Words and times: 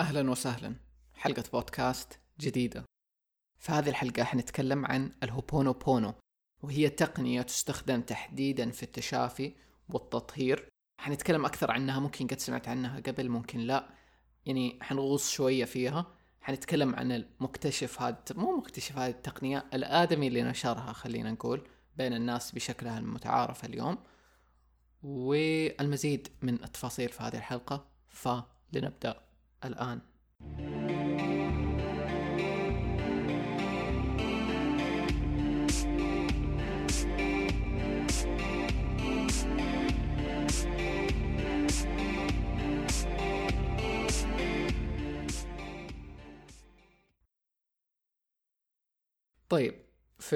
أهلا 0.00 0.30
وسهلا. 0.30 0.76
حلقة 1.14 1.44
بودكاست 1.52 2.18
جديدة. 2.40 2.84
في 3.58 3.72
هذه 3.72 3.88
الحلقة 3.88 4.24
حنتكلم 4.24 4.86
عن 4.86 5.12
الهوبونو 5.22 5.72
بونو 5.72 6.14
وهي 6.62 6.88
تقنية 6.88 7.42
تستخدم 7.42 8.00
تحديدا 8.00 8.70
في 8.70 8.82
التشافي 8.82 9.54
والتطهير. 9.88 10.68
حنتكلم 11.00 11.44
أكثر 11.44 11.70
عنها 11.70 12.00
ممكن 12.00 12.26
قد 12.26 12.40
سمعت 12.40 12.68
عنها 12.68 13.00
قبل 13.00 13.28
ممكن 13.28 13.58
لا. 13.58 13.88
يعني 14.46 14.78
حنغوص 14.82 15.30
شوية 15.30 15.64
فيها. 15.64 16.06
حنتكلم 16.40 16.94
عن 16.94 17.12
المكتشف 17.12 18.02
هذا 18.02 18.24
مو 18.30 18.56
مكتشف 18.56 18.98
هذه 18.98 19.10
التقنية 19.10 19.64
الآدمي 19.74 20.28
اللي 20.28 20.42
نشرها 20.42 20.92
خلينا 20.92 21.32
نقول 21.32 21.68
بين 21.96 22.12
الناس 22.12 22.52
بشكلها 22.52 22.98
المتعارف 22.98 23.64
اليوم. 23.64 23.98
والمزيد 25.02 26.28
من 26.42 26.54
التفاصيل 26.54 27.08
في 27.08 27.22
هذه 27.22 27.36
الحلقة 27.36 27.86
فلنبدأ. 28.08 29.33
الآن. 29.64 30.00
طيب 49.48 49.74
في 50.18 50.34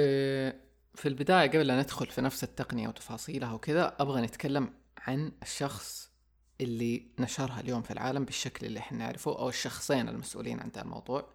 في 0.94 1.08
البداية 1.08 1.48
قبل 1.50 1.66
لا 1.66 1.80
ندخل 1.82 2.06
في 2.06 2.20
نفس 2.20 2.44
التقنية 2.44 2.88
وتفاصيلها 2.88 3.52
وكذا 3.52 3.96
أبغى 4.00 4.22
نتكلم 4.22 4.74
عن 4.98 5.32
الشخص 5.42 6.07
اللي 6.60 7.06
نشرها 7.18 7.60
اليوم 7.60 7.82
في 7.82 7.90
العالم 7.90 8.24
بالشكل 8.24 8.66
اللي 8.66 8.78
إحنا 8.78 8.98
نعرفه 8.98 9.38
أو 9.38 9.48
الشخصين 9.48 10.08
المسؤولين 10.08 10.60
عن 10.60 10.68
ذا 10.68 10.82
الموضوع. 10.82 11.28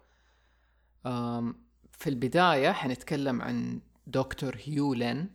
في 1.92 2.06
البداية 2.06 2.72
حنتكلم 2.72 3.42
عن 3.42 3.80
دكتور 4.06 4.56
هيولين 4.64 5.30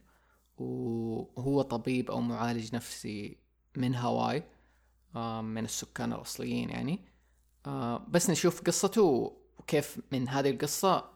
وهو 0.58 1.62
طبيب 1.62 2.12
أو 2.12 2.22
معالج 2.22 2.76
نفسي 2.76 3.38
من 3.78 3.96
هاواي 3.96 4.44
من 5.42 5.64
السكان 5.66 6.14
الأصليين 6.14 6.70
يعني. 6.70 7.00
بس 8.08 8.30
نشوف 8.30 8.62
قصته 8.62 9.38
وكيف 9.60 10.02
من 10.12 10.30
هذه 10.30 10.50
القصة 10.50 11.10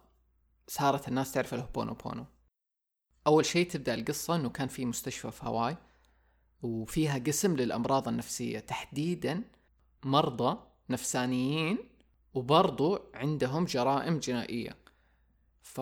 صارت 0.68 1.08
الناس 1.08 1.32
تعرف 1.32 1.54
الهوبونو 1.54 1.94
بونو. 1.94 2.26
أول 3.28 3.46
شيء 3.46 3.70
تبدأ 3.70 3.94
القصة 3.94 4.36
إنه 4.36 4.50
كان 4.50 4.68
في 4.68 4.86
مستشفى 4.86 5.32
في 5.32 5.46
هاواي. 5.46 5.78
وفيها 6.64 7.18
قسم 7.18 7.56
للأمراض 7.56 8.08
النفسية. 8.08 8.60
تحديدا 8.60 9.44
مرضى 10.04 10.60
نفسانيين 10.90 11.78
وبرضو 12.34 13.00
عندهم 13.14 13.66
جرائم 13.66 14.20
جنائية. 14.20 14.78
ف... 15.62 15.82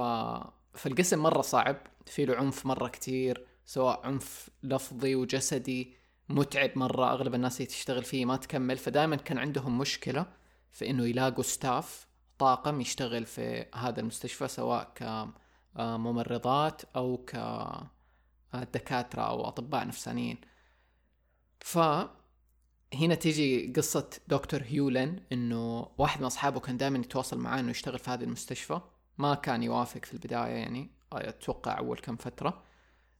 فالقسم 0.73 1.19
مرة 1.19 1.41
صعب 1.41 1.77
في 2.05 2.25
له 2.25 2.35
عنف 2.35 2.65
مرة 2.65 2.87
كتير 2.87 3.45
سواء 3.65 4.07
عنف 4.07 4.49
لفظي 4.63 5.15
وجسدي 5.15 5.93
متعب 6.29 6.71
مرة 6.75 7.11
أغلب 7.11 7.35
الناس 7.35 7.57
اللي 7.57 7.67
تشتغل 7.67 8.03
فيه 8.03 8.25
ما 8.25 8.37
تكمل. 8.37 8.77
فدائما 8.77 9.15
كان 9.15 9.37
عندهم 9.37 9.77
مشكلة 9.77 10.25
في 10.71 10.89
إنه 10.89 11.05
يلاقوا 11.05 11.43
ستاف 11.43 12.07
طاقم 12.37 12.81
يشتغل 12.81 13.25
في 13.25 13.65
هذا 13.75 13.99
المستشفى 13.99 14.47
سواء 14.47 14.91
كممرضات 15.75 16.81
أو 16.95 17.25
كدكاترة 18.53 19.21
أو 19.21 19.47
أطباء 19.47 19.87
نفسانيين. 19.87 20.37
ف 21.61 21.77
هنا 22.93 23.15
تيجي 23.15 23.73
قصة 23.75 24.09
دكتور 24.27 24.63
هيولن 24.63 25.19
إنه 25.31 25.87
واحد 25.97 26.19
من 26.19 26.25
أصحابه 26.25 26.59
كان 26.59 26.77
دائما 26.77 26.99
يتواصل 26.99 27.37
معاه 27.37 27.59
إنه 27.59 27.71
يشتغل 27.71 27.99
في 27.99 28.09
هذا 28.09 28.23
المستشفى. 28.23 28.81
ما 29.17 29.35
كان 29.35 29.63
يوافق 29.63 30.05
في 30.05 30.13
البداية 30.13 30.51
يعني 30.51 30.89
أتوقع 31.13 31.77
أول 31.77 31.97
كم 31.97 32.15
فترة. 32.15 32.63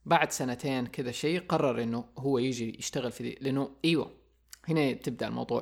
بعد 0.06 0.31
سنتين 0.31 0.88
كذا 0.88 1.12
شيء 1.12 1.40
قرر 1.47 1.84
إنه 1.84 2.06
هو 2.18 2.38
يجي 2.38 2.79
يشتغل 2.79 3.12
في 3.12 3.24
دي 3.24 3.38
لأنه 3.41 3.69
إيوه 3.85 4.12
هنا 4.69 4.94
تبدأ 4.94 5.28
الموضوع. 5.28 5.62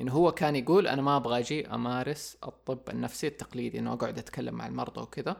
إنه 0.00 0.12
هو 0.12 0.32
كان 0.32 0.56
يقول 0.56 0.86
أنا 0.86 1.02
ما 1.02 1.16
أبغى 1.16 1.38
أجي 1.38 1.66
أمارس 1.66 2.36
الطب 2.44 2.90
النفسي 2.90 3.26
التقليدي 3.26 3.78
إنه 3.78 3.92
أقعد 3.92 4.18
أتكلم 4.18 4.54
مع 4.54 4.66
المرضى 4.66 5.00
وكذا. 5.00 5.36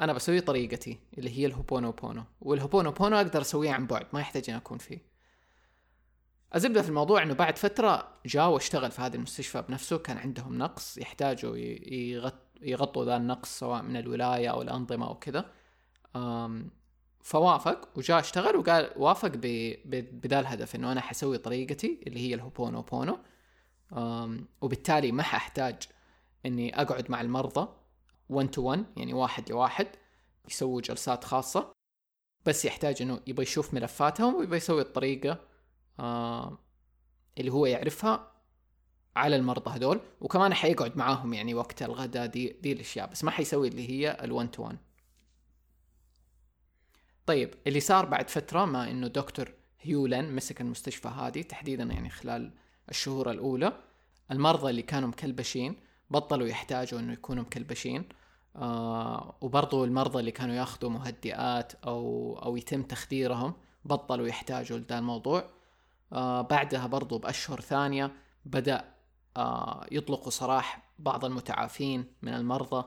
أنا 0.00 0.12
بسوي 0.12 0.40
طريقتي 0.40 0.98
اللي 1.18 1.38
هي 1.38 1.46
الهوبونو 1.46 1.92
بونو 1.92 2.24
والهوبونو 2.40 2.90
بونو 2.90 3.16
أقدر 3.16 3.40
أسويه 3.40 3.70
عن 3.70 3.86
بعد 3.86 4.06
ما 4.12 4.20
يحتاج 4.20 4.50
إني 4.50 4.58
أكون 4.58 4.78
فيه. 4.78 5.07
الزبده 6.54 6.82
في 6.82 6.88
الموضوع 6.88 7.22
إنه 7.22 7.34
بعد 7.34 7.58
فترة 7.58 8.08
جاء 8.26 8.50
واشتغل 8.50 8.90
في 8.90 9.02
هذه 9.02 9.14
المستشفى 9.14 9.62
بنفسه 9.62 9.98
كان 9.98 10.18
عندهم 10.18 10.58
نقص 10.58 10.98
يحتاجوا 10.98 11.56
يغطوا 12.62 13.04
ذا 13.04 13.16
النقص 13.16 13.58
سواء 13.58 13.82
من 13.82 13.96
الولاية 13.96 14.48
أو 14.48 14.62
الأنظمة 14.62 15.06
أو 15.08 15.14
كذا. 15.14 15.50
فوافق 17.20 17.88
وجاء 17.96 18.20
اشتغل 18.20 18.56
وقال 18.56 18.90
وافق 18.96 19.28
بذا 19.84 20.40
الهدف 20.40 20.74
إنه 20.74 20.92
أنا 20.92 21.00
حسوي 21.00 21.38
طريقتي 21.38 22.00
اللي 22.06 22.20
هي 22.20 22.34
الهوبونو 22.34 22.82
بونو. 22.82 23.18
وبالتالي 24.60 25.12
ما 25.12 25.22
حأحتاج 25.22 25.76
إني 26.46 26.82
أقعد 26.82 27.10
مع 27.10 27.20
المرضى 27.20 27.68
1 28.28 28.50
to 28.50 28.62
1 28.62 28.84
يعني 28.96 29.14
واحد 29.14 29.50
لواحد 29.50 29.86
يسووا 30.48 30.80
جلسات 30.80 31.24
خاصة. 31.24 31.72
بس 32.46 32.64
يحتاج 32.64 33.02
إنه 33.02 33.20
يبغى 33.26 33.42
يشوف 33.42 33.74
ملفاتهم 33.74 34.34
ويبغى 34.34 34.56
يسوي 34.56 34.80
الطريقة 34.80 35.47
آه 36.00 36.58
اللي 37.38 37.52
هو 37.52 37.66
يعرفها 37.66 38.32
على 39.16 39.36
المرضى 39.36 39.70
هذول 39.70 40.00
وكمان 40.20 40.54
حيقعد 40.54 40.96
معاهم 40.96 41.34
يعني 41.34 41.54
وقت 41.54 41.82
الغداء 41.82 42.26
دي 42.26 42.56
دي 42.62 42.72
الأشياء 42.72 43.10
بس 43.10 43.24
ما 43.24 43.30
حيسوي 43.30 43.68
اللي 43.68 43.90
هي 43.90 44.16
ال 44.20 44.62
1 44.62 44.66
to 44.66 44.74
1 44.74 44.78
طيب 47.26 47.54
اللي 47.66 47.80
صار 47.80 48.06
بعد 48.06 48.30
فترة 48.30 48.64
ما 48.64 48.90
إنه 48.90 49.08
دكتور 49.08 49.52
هيولن 49.80 50.34
مسك 50.34 50.60
المستشفى 50.60 51.08
هذه 51.08 51.42
تحديدا 51.42 51.84
يعني 51.84 52.10
خلال 52.10 52.52
الشهور 52.90 53.30
الأولى 53.30 53.72
المرضى 54.30 54.70
اللي 54.70 54.82
كانوا 54.82 55.08
مكلبشين 55.08 55.76
بطلوا 56.10 56.46
يحتاجوا 56.46 57.00
إنه 57.00 57.12
يكونوا 57.12 57.42
مكلبشين 57.42 58.08
آه 58.56 59.38
وبرضو 59.40 59.84
المرضى 59.84 60.20
اللي 60.20 60.30
كانوا 60.30 60.54
ياخذوا 60.54 60.90
مهدئات 60.90 61.72
أو 61.74 62.38
أو 62.42 62.56
يتم 62.56 62.82
تخديرهم 62.82 63.54
بطلوا 63.84 64.28
يحتاجوا 64.28 64.78
لذا 64.78 64.98
الموضوع. 64.98 65.57
آه 66.12 66.42
بعدها 66.42 66.86
برضو 66.86 67.18
بأشهر 67.18 67.60
ثانية 67.60 68.12
بدأ 68.44 68.94
آه 69.36 69.86
يطلقوا 69.92 70.30
سراح 70.30 70.92
بعض 70.98 71.24
المتعافين 71.24 72.14
من 72.22 72.34
المرضى. 72.34 72.86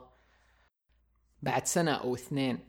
بعد 1.41 1.65
سنة 1.65 1.91
أو 1.91 2.15
اثنين 2.15 2.67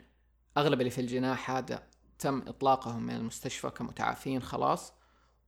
أغلب 0.56 0.80
اللي 0.80 0.90
في 0.90 1.00
الجناح 1.00 1.50
هذا 1.50 1.82
تم 2.18 2.38
إطلاقهم 2.48 3.02
من 3.02 3.14
المستشفى 3.14 3.70
كمتعافين 3.70 4.42
خلاص. 4.42 4.92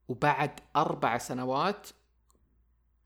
وبعد 0.08 0.60
أربع 0.76 1.18
سنوات 1.18 1.88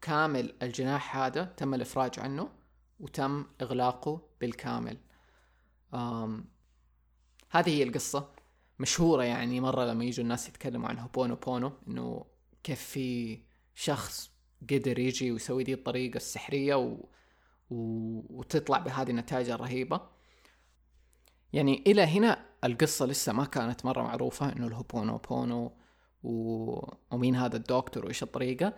كامل 0.01 0.55
الجناح 0.63 1.17
هذا 1.17 1.45
تم 1.45 1.75
الإفراج 1.75 2.21
عنه 2.21 2.49
وتم 3.01 3.47
إغلاقه 3.63 4.21
بالكامل. 4.41 4.97
هذه 7.51 7.71
هي 7.71 7.83
القصة. 7.83 8.38
مشهورة 8.79 9.23
يعني 9.23 9.61
مرة 9.61 9.85
لما 9.85 10.05
يجوا 10.05 10.25
الناس 10.25 10.49
يتكلموا 10.49 10.89
عن 10.89 10.99
هوبونو 10.99 11.35
بونو 11.37 11.73
إنه 11.89 12.25
كيف 12.63 12.81
في 12.83 13.39
شخص 13.75 14.31
قدر 14.71 14.99
يجي 14.99 15.33
ويسوي 15.33 15.65
دي 15.65 15.75
الطريقة 15.75 16.17
السحرية 16.17 16.75
و... 16.75 16.97
و... 17.71 17.77
وتطلع 18.31 18.79
بهذه 18.79 19.11
النتائج 19.11 19.51
الرهيبة. 19.51 20.01
يعني 21.53 21.85
إلى 21.87 22.03
هنا 22.03 22.47
القصة 22.65 23.07
لسه 23.07 23.33
ما 23.33 23.45
كانت 23.45 23.85
مرة 23.85 24.03
معروفة 24.03 24.53
إنه 24.53 24.67
الهوبونو 24.67 25.19
بونو 25.19 25.73
و... 26.23 26.81
ومين 27.11 27.37
هذا 27.37 27.57
الدكتور 27.57 28.05
وإيش 28.05 28.23
الطريقة. 28.23 28.75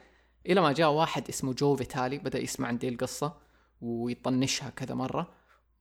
إلى 0.47 0.61
ما 0.61 0.73
جاء 0.73 0.91
واحد 0.91 1.29
اسمه 1.29 1.53
جو 1.53 1.77
فيتالي 1.77 2.19
بدأ 2.19 2.39
يسمع 2.39 2.69
عن 2.69 2.79
دي 2.79 2.89
القصة 2.89 3.37
ويطنشها 3.81 4.71
كذا 4.71 4.95
مرة 4.95 5.35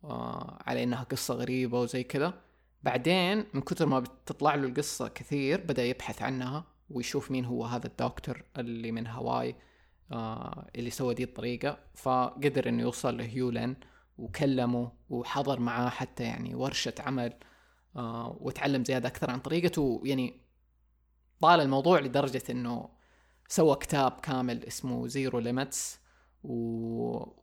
آه 0.03 0.57
على 0.65 0.83
إنها 0.83 1.03
قصة 1.03 1.33
غريبة 1.33 1.79
وزي 1.81 2.03
كذا. 2.03 2.48
بعدين 2.83 3.45
من 3.53 3.61
كثر 3.61 3.85
ما 3.85 3.99
بتطلع 3.99 4.55
له 4.55 4.67
القصة 4.67 5.07
كثير 5.07 5.61
بدأ 5.61 5.85
يبحث 5.85 6.21
عنها 6.21 6.65
ويشوف 6.89 7.31
مين 7.31 7.45
هو 7.45 7.65
هذا 7.65 7.87
الدكتور 7.87 8.43
اللي 8.57 8.91
من 8.91 9.07
هاواي 9.07 9.55
آه 10.11 10.67
اللي 10.75 10.89
سوى 10.89 11.13
دي 11.13 11.23
الطريقة. 11.23 11.79
فقدر 11.95 12.69
إنه 12.69 12.81
يوصل 12.81 13.17
لهيولن 13.17 13.75
وكلمه 14.17 14.91
وحضر 15.09 15.59
معاه 15.59 15.89
حتى 15.89 16.23
يعني 16.23 16.55
ورشة 16.55 16.93
عمل 16.99 17.33
آه 17.95 18.37
وتعلم 18.41 18.83
زيادة 18.83 19.07
أكثر 19.07 19.31
عن 19.31 19.39
طريقته. 19.39 20.01
يعني 20.05 20.41
طال 21.41 21.61
الموضوع 21.61 21.99
لدرجة 21.99 22.43
إنه 22.49 22.89
سوى 23.47 23.75
كتاب 23.75 24.11
كامل 24.11 24.65
اسمه 24.65 25.07
Zero 25.07 25.39
Limits 25.39 25.99
و 26.43 27.39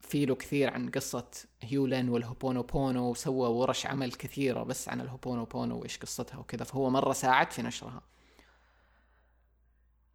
في 0.00 0.26
له 0.26 0.34
كثير 0.34 0.70
عن 0.70 0.90
قصة 0.90 1.30
هيولن 1.60 2.08
والهوبونو 2.08 2.62
بونو 2.62 3.10
وسوى 3.10 3.48
ورش 3.48 3.86
عمل 3.86 4.12
كثيرة 4.12 4.62
بس 4.62 4.88
عن 4.88 5.00
الهوبونو 5.00 5.44
بونو 5.44 5.78
وإيش 5.78 5.98
قصتها 5.98 6.38
وكذا 6.38 6.64
فهو 6.64 6.90
مرة 6.90 7.12
ساعد 7.12 7.52
في 7.52 7.62
نشرها. 7.62 8.02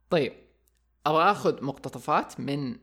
طيب 0.09 0.33
أبغى 1.05 1.31
أخذ 1.31 1.63
مقتطفات 1.63 2.39
من 2.39 2.77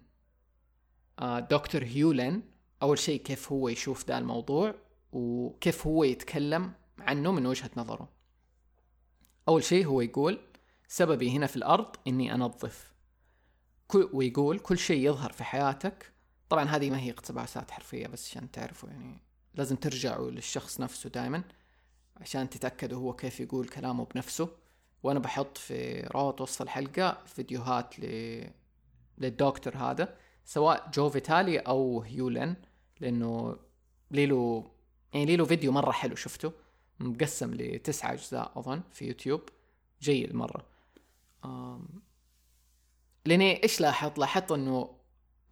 آه، 1.19 1.41
دكتور 1.41 1.85
هيولن 1.85 2.43
أول 2.83 2.99
شيء 2.99 3.23
كيف 3.23 3.53
هو 3.53 3.69
يشوف 3.69 4.07
ذا 4.09 4.19
الموضوع 4.19 4.75
وكيف 5.13 5.87
هو 5.87 6.05
يتكلم 6.05 6.73
عنه 6.99 7.33
من 7.33 7.47
وجهة 7.47 7.71
نظره. 7.77 8.09
أول 9.49 9.65
شيء 9.65 9.87
هو 9.87 10.01
يقول 10.01 10.41
سببي 10.89 11.31
هنا 11.31 11.47
في 11.47 11.57
الأرض 11.57 11.97
إني 12.07 12.35
أنظف. 12.35 12.93
كل 13.89 14.11
ويقول 14.13 14.59
كل 14.59 14.79
شيء 14.79 15.07
يظهر 15.07 15.33
في 15.33 15.45
حياتك 15.45 16.13
طبعا 16.53 16.65
هذه 16.65 16.91
ما 16.91 17.01
هي 17.01 17.11
اقتباسات 17.11 17.71
حرفية 17.71 18.07
بس 18.07 18.31
عشان 18.31 18.51
تعرفوا 18.51 18.89
يعني 18.89 19.19
لازم 19.55 19.77
ترجعوا 19.77 20.31
للشخص 20.31 20.81
نفسه 20.81 21.11
دائما 21.11 21.45
عشان 22.17 22.51
تتأكدوا 22.51 22.99
هو 22.99 23.13
كيف 23.13 23.41
يقول 23.41 23.69
كلامه 23.69 24.05
بنفسه. 24.05 24.49
وأنا 25.03 25.19
بحط 25.19 25.59
في 25.59 26.01
روابط 26.01 26.41
وسط 26.41 26.63
الحلقة 26.63 27.19
فيديوهات 27.27 28.01
ل... 28.01 28.05
للدكتور 29.19 29.77
هذا 29.77 30.17
سواء 30.45 30.91
جو 30.95 31.11
فيتالي 31.11 31.59
أو 31.59 32.03
هيولن 32.03 32.57
لأنه 33.01 33.57
ليلو 34.11 34.71
يعني 35.13 35.27
ليلو 35.27 35.47
فيديو 35.47 35.73
مرة 35.73 35.91
حلو 35.91 36.15
شفته؟ 36.15 36.53
مقسم 37.01 37.55
لتسعة 37.55 38.13
أجزاء 38.13 38.53
أظن 38.57 38.83
في 38.93 39.07
يوتيوب. 39.07 39.41
جيد 40.03 40.35
مرة. 40.35 40.67
لأني 43.25 43.63
إيش 43.63 43.81
لاحظت؟ 43.81 44.19
لاحظت 44.19 44.53
إنه 44.53 45.02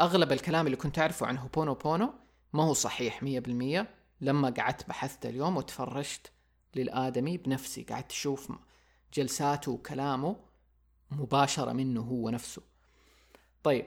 أغلب 0.01 0.33
الكلام 0.33 0.67
اللي 0.67 0.77
كنت 0.77 0.99
أعرفه 0.99 1.27
عن 1.27 1.39
هوبونو 1.39 1.75
بونو 1.75 2.15
ما 2.53 2.63
هو 2.63 2.73
صحيح 2.73 3.23
مية 3.23 3.41
بالمية. 3.41 3.95
لما 4.21 4.51
قعدت 4.51 4.89
بحثت 4.89 5.27
اليوم 5.27 5.57
وتفرجت 5.57 6.33
للآدمي 6.77 7.37
بنفسي. 7.37 7.83
قعدت 7.83 8.11
أشوف 8.11 8.53
جلساته 9.15 9.73
وكلامه 9.73 10.37
مباشرة 11.11 11.73
منه 11.73 12.01
هو 12.01 12.31
نفسه. 12.31 12.63
طيب 13.63 13.87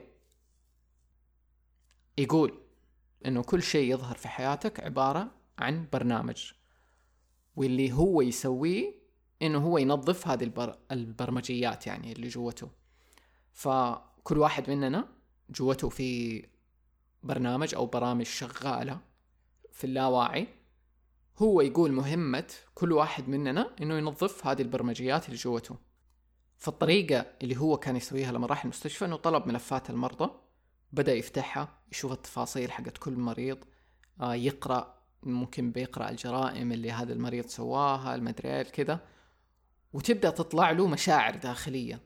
يقول 2.18 2.58
إنه 3.26 3.42
كل 3.42 3.62
شيء 3.62 3.92
يظهر 3.92 4.16
في 4.16 4.28
حياتك 4.28 4.80
عبارة 4.80 5.30
عن 5.58 5.88
برنامج 5.92 6.52
واللي 7.56 7.92
هو 7.92 8.20
يسويه 8.22 8.94
إنه 9.42 9.58
هو 9.58 9.78
ينظف 9.78 10.28
هذه 10.28 10.44
البر... 10.44 10.78
البرمجيات 10.90 11.86
يعني 11.86 12.12
اللي 12.12 12.28
جوته. 12.28 12.70
فكل 13.52 14.38
واحد 14.38 14.70
مننا 14.70 15.08
جوته 15.50 15.88
في 15.88 16.42
برنامج 17.22 17.74
أو 17.74 17.86
برامج 17.86 18.26
شغالة 18.26 19.00
في 19.72 19.84
اللاواعي. 19.84 20.48
هو 21.38 21.60
يقول 21.60 21.92
مهمة 21.92 22.52
كل 22.74 22.92
واحد 22.92 23.28
مننا 23.28 23.70
إنه 23.82 23.98
ينظف 23.98 24.46
هذه 24.46 24.62
البرمجيات 24.62 25.26
اللي 25.26 25.36
جوته. 25.36 25.76
فالطريقة 26.58 27.26
اللي 27.42 27.56
هو 27.56 27.76
كان 27.76 27.96
يسويها 27.96 28.32
لما 28.32 28.46
راح 28.46 28.64
المستشفى 28.64 29.04
إنه 29.04 29.16
طلب 29.16 29.46
ملفات 29.46 29.90
المرضى 29.90 30.30
بدأ 30.92 31.14
يفتحها 31.14 31.68
يشوف 31.92 32.12
التفاصيل 32.12 32.72
حقت 32.72 32.98
كل 32.98 33.12
مريض 33.12 33.58
آه 34.20 34.34
يقرأ 34.34 34.94
ممكن 35.22 35.70
بيقرأ 35.70 36.10
الجرائم 36.10 36.72
اللي 36.72 36.92
هذا 36.92 37.12
المريض 37.12 37.46
سواها 37.46 38.14
المدري 38.14 38.64
كذا. 38.64 39.00
وتبدأ 39.92 40.30
تطلع 40.30 40.70
له 40.70 40.86
مشاعر 40.86 41.36
داخلية 41.36 42.00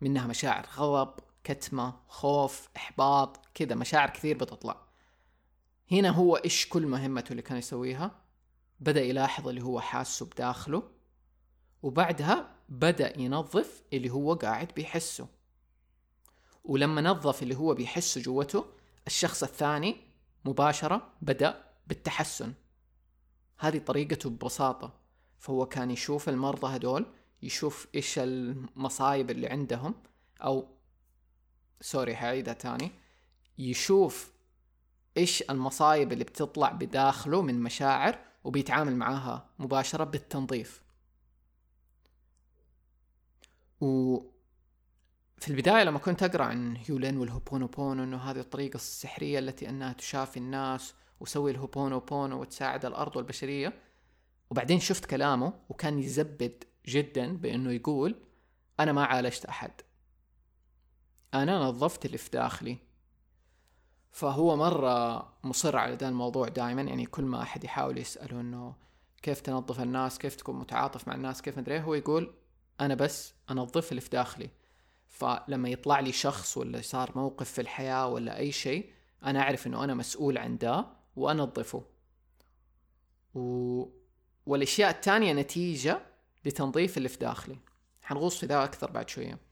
منها 0.00 0.26
مشاعر 0.26 0.66
غضب 0.76 1.14
كتمة 1.46 1.94
خوف 2.08 2.68
إحباط 2.76 3.46
كذا 3.54 3.74
مشاعر 3.74 4.10
كثير 4.10 4.36
بتطلع. 4.36 4.76
هنا 5.92 6.10
هو 6.10 6.36
إيش 6.36 6.68
كل 6.68 6.86
مهمته 6.86 7.30
اللي 7.30 7.42
كان 7.42 7.58
يسويها؟ 7.58 8.10
بدأ 8.80 9.02
يلاحظ 9.02 9.48
اللي 9.48 9.62
هو 9.62 9.80
حاسه 9.80 10.26
بداخله 10.26 10.82
وبعدها 11.82 12.54
بدأ 12.68 13.20
ينظف 13.20 13.82
اللي 13.92 14.10
هو 14.10 14.34
قاعد 14.34 14.72
بيحسه. 14.76 15.26
ولما 16.64 17.00
نظف 17.00 17.42
اللي 17.42 17.56
هو 17.56 17.74
بيحسه 17.74 18.20
جوته 18.20 18.64
الشخص 19.06 19.42
الثاني 19.42 19.96
مباشرة 20.44 21.12
بدأ 21.22 21.64
بالتحسن. 21.86 22.54
هذه 23.58 23.78
طريقته 23.78 24.30
ببساطة. 24.30 24.94
فهو 25.38 25.66
كان 25.66 25.90
يشوف 25.90 26.28
المرضى 26.28 26.76
هدول 26.76 27.06
يشوف 27.42 27.86
إيش 27.94 28.18
المصايب 28.18 29.30
اللي 29.30 29.46
عندهم 29.46 29.94
أو 30.42 30.75
sorry 31.80 32.14
هعيدها 32.14 32.54
تاني. 32.54 32.90
يشوف 33.58 34.32
إيش 35.16 35.42
المصايب 35.50 36.12
اللي 36.12 36.24
بتطلع 36.24 36.70
بداخله 36.70 37.42
من 37.42 37.60
مشاعر 37.62 38.18
وبيتعامل 38.44 38.96
معاها 38.96 39.50
مباشرة 39.58 40.04
بالتنظيف. 40.04 40.82
و 43.80 44.18
في 45.38 45.48
البداية 45.48 45.84
لما 45.84 45.98
كنت 45.98 46.22
أقرأ 46.22 46.44
عن 46.44 46.76
هيولين 46.76 47.16
والهوبونوبونو 47.16 48.04
إنه 48.04 48.16
هذه 48.16 48.40
الطريقة 48.40 48.74
السحرية 48.74 49.38
التي 49.38 49.68
أنها 49.68 49.92
تشافي 49.92 50.36
الناس 50.36 50.94
وسوي 51.20 51.50
الهوبونوبونو 51.50 52.40
وتساعد 52.40 52.84
الأرض 52.84 53.16
والبشرية 53.16 53.72
وبعدين 54.50 54.80
شفت 54.80 55.04
كلامه 55.04 55.52
وكان 55.68 55.98
يزبد 55.98 56.64
جدا 56.86 57.36
بأنه 57.36 57.72
يقول 57.72 58.14
أنا 58.80 58.92
ما 58.92 59.04
عالجت 59.04 59.44
أحد. 59.44 59.70
أنا 61.42 61.58
نظفت 61.58 62.06
اللي 62.06 62.18
في 62.18 62.30
داخلي. 62.30 62.78
فهو 64.12 64.56
مرة 64.56 65.28
مصر 65.44 65.76
على 65.76 65.94
ذا 65.94 66.08
الموضوع 66.08 66.48
دائما 66.48 66.82
يعني 66.82 67.06
كل 67.06 67.24
ما 67.24 67.42
أحد 67.42 67.64
يحاول 67.64 67.98
يسأله 67.98 68.40
إنه 68.40 68.74
كيف 69.22 69.40
تنظف 69.40 69.80
الناس 69.80 70.18
كيف 70.18 70.34
تكون 70.34 70.58
متعاطف 70.58 71.08
مع 71.08 71.14
الناس 71.14 71.42
كيف 71.42 71.58
مدري 71.58 71.74
إيه، 71.74 71.80
هو 71.80 71.94
يقول 71.94 72.34
أنا 72.80 72.94
بس 72.94 73.34
أنظف 73.50 73.90
اللي 73.90 74.00
في 74.00 74.10
داخلي. 74.10 74.50
فلما 75.08 75.68
يطلع 75.68 76.00
لي 76.00 76.12
شخص 76.12 76.56
ولا 76.56 76.80
صار 76.80 77.12
موقف 77.16 77.50
في 77.50 77.60
الحياة 77.60 78.08
ولا 78.08 78.38
أي 78.38 78.52
شيء 78.52 78.92
أنا 79.24 79.40
أعرف 79.40 79.66
إنه 79.66 79.84
أنا 79.84 79.94
مسؤول 79.94 80.38
عن 80.38 80.58
ده 80.58 80.86
وأنظفه. 81.16 81.84
و... 83.34 83.84
والأشياء 84.46 84.90
التانية 84.90 85.32
نتيجة 85.32 86.00
لتنظيف 86.44 86.96
اللي 86.96 87.08
في 87.08 87.18
داخلي. 87.18 87.58
حنغوص 88.02 88.38
في 88.38 88.46
ذا 88.46 88.64
أكثر 88.64 88.90
بعد 88.90 89.08
شوية. 89.08 89.45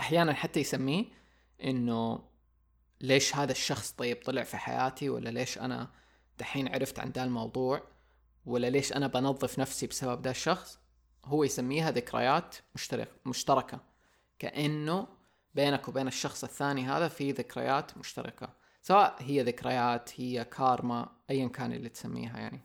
أحيانا 0.00 0.34
حتى 0.34 0.60
يسميه 0.60 1.04
إنه 1.64 2.24
ليش 3.00 3.36
هذا 3.36 3.52
الشخص 3.52 3.90
طيب 3.90 4.22
طلع 4.24 4.42
في 4.42 4.56
حياتي 4.56 5.08
ولا 5.08 5.28
ليش 5.30 5.58
أنا 5.58 5.90
دحين 6.38 6.74
عرفت 6.74 6.98
عن 6.98 7.10
ذا 7.10 7.24
الموضوع 7.24 7.82
ولا 8.46 8.70
ليش 8.70 8.92
أنا 8.92 9.06
بنظف 9.06 9.58
نفسي 9.58 9.86
بسبب 9.86 10.22
ذا 10.22 10.30
الشخص. 10.30 10.78
هو 11.24 11.44
يسميها 11.44 11.90
ذكريات 11.90 12.56
مشترك 12.74 13.08
مشتركة. 13.26 13.80
كأنه 14.38 15.06
بينك 15.54 15.88
وبين 15.88 16.08
الشخص 16.08 16.44
الثاني 16.44 16.84
هذا 16.84 17.08
في 17.08 17.32
ذكريات 17.32 17.98
مشتركة. 17.98 18.48
سواء 18.82 19.16
هي 19.18 19.42
ذكريات 19.42 20.20
هي 20.20 20.44
كارما 20.44 21.08
أيا 21.30 21.48
كان 21.48 21.72
اللي 21.72 21.88
تسميها 21.88 22.38
يعني. 22.38 22.60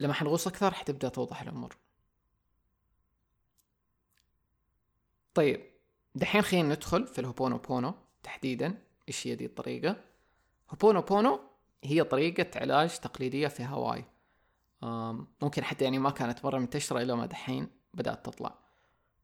لما 0.00 0.12
حنغوص 0.12 0.46
أكثر 0.46 0.74
حتبدأ 0.74 1.08
توضح 1.08 1.42
الأمور. 1.42 1.76
طيب 5.36 5.60
دحين 6.14 6.42
خلينا 6.42 6.74
ندخل 6.74 7.06
في 7.06 7.18
الهوبونو 7.18 7.58
بونو 7.58 7.94
تحديدا. 8.22 8.82
إيش 9.08 9.26
هي 9.26 9.34
دي 9.34 9.46
الطريقة؟ 9.46 9.96
هوبونو 10.70 11.00
بونو 11.00 11.40
هي 11.84 12.04
طريقة 12.04 12.60
علاج 12.60 12.98
تقليدية 12.98 13.48
في 13.48 13.62
هاواي. 13.62 14.04
ممكن 15.42 15.64
حتى 15.64 15.84
يعني 15.84 15.98
ما 15.98 16.10
كانت 16.10 16.44
مرة 16.44 16.58
منتشرة 16.58 17.02
إلا 17.02 17.14
ما 17.14 17.26
دحين 17.26 17.68
بدأت 17.94 18.26
تطلع. 18.26 18.58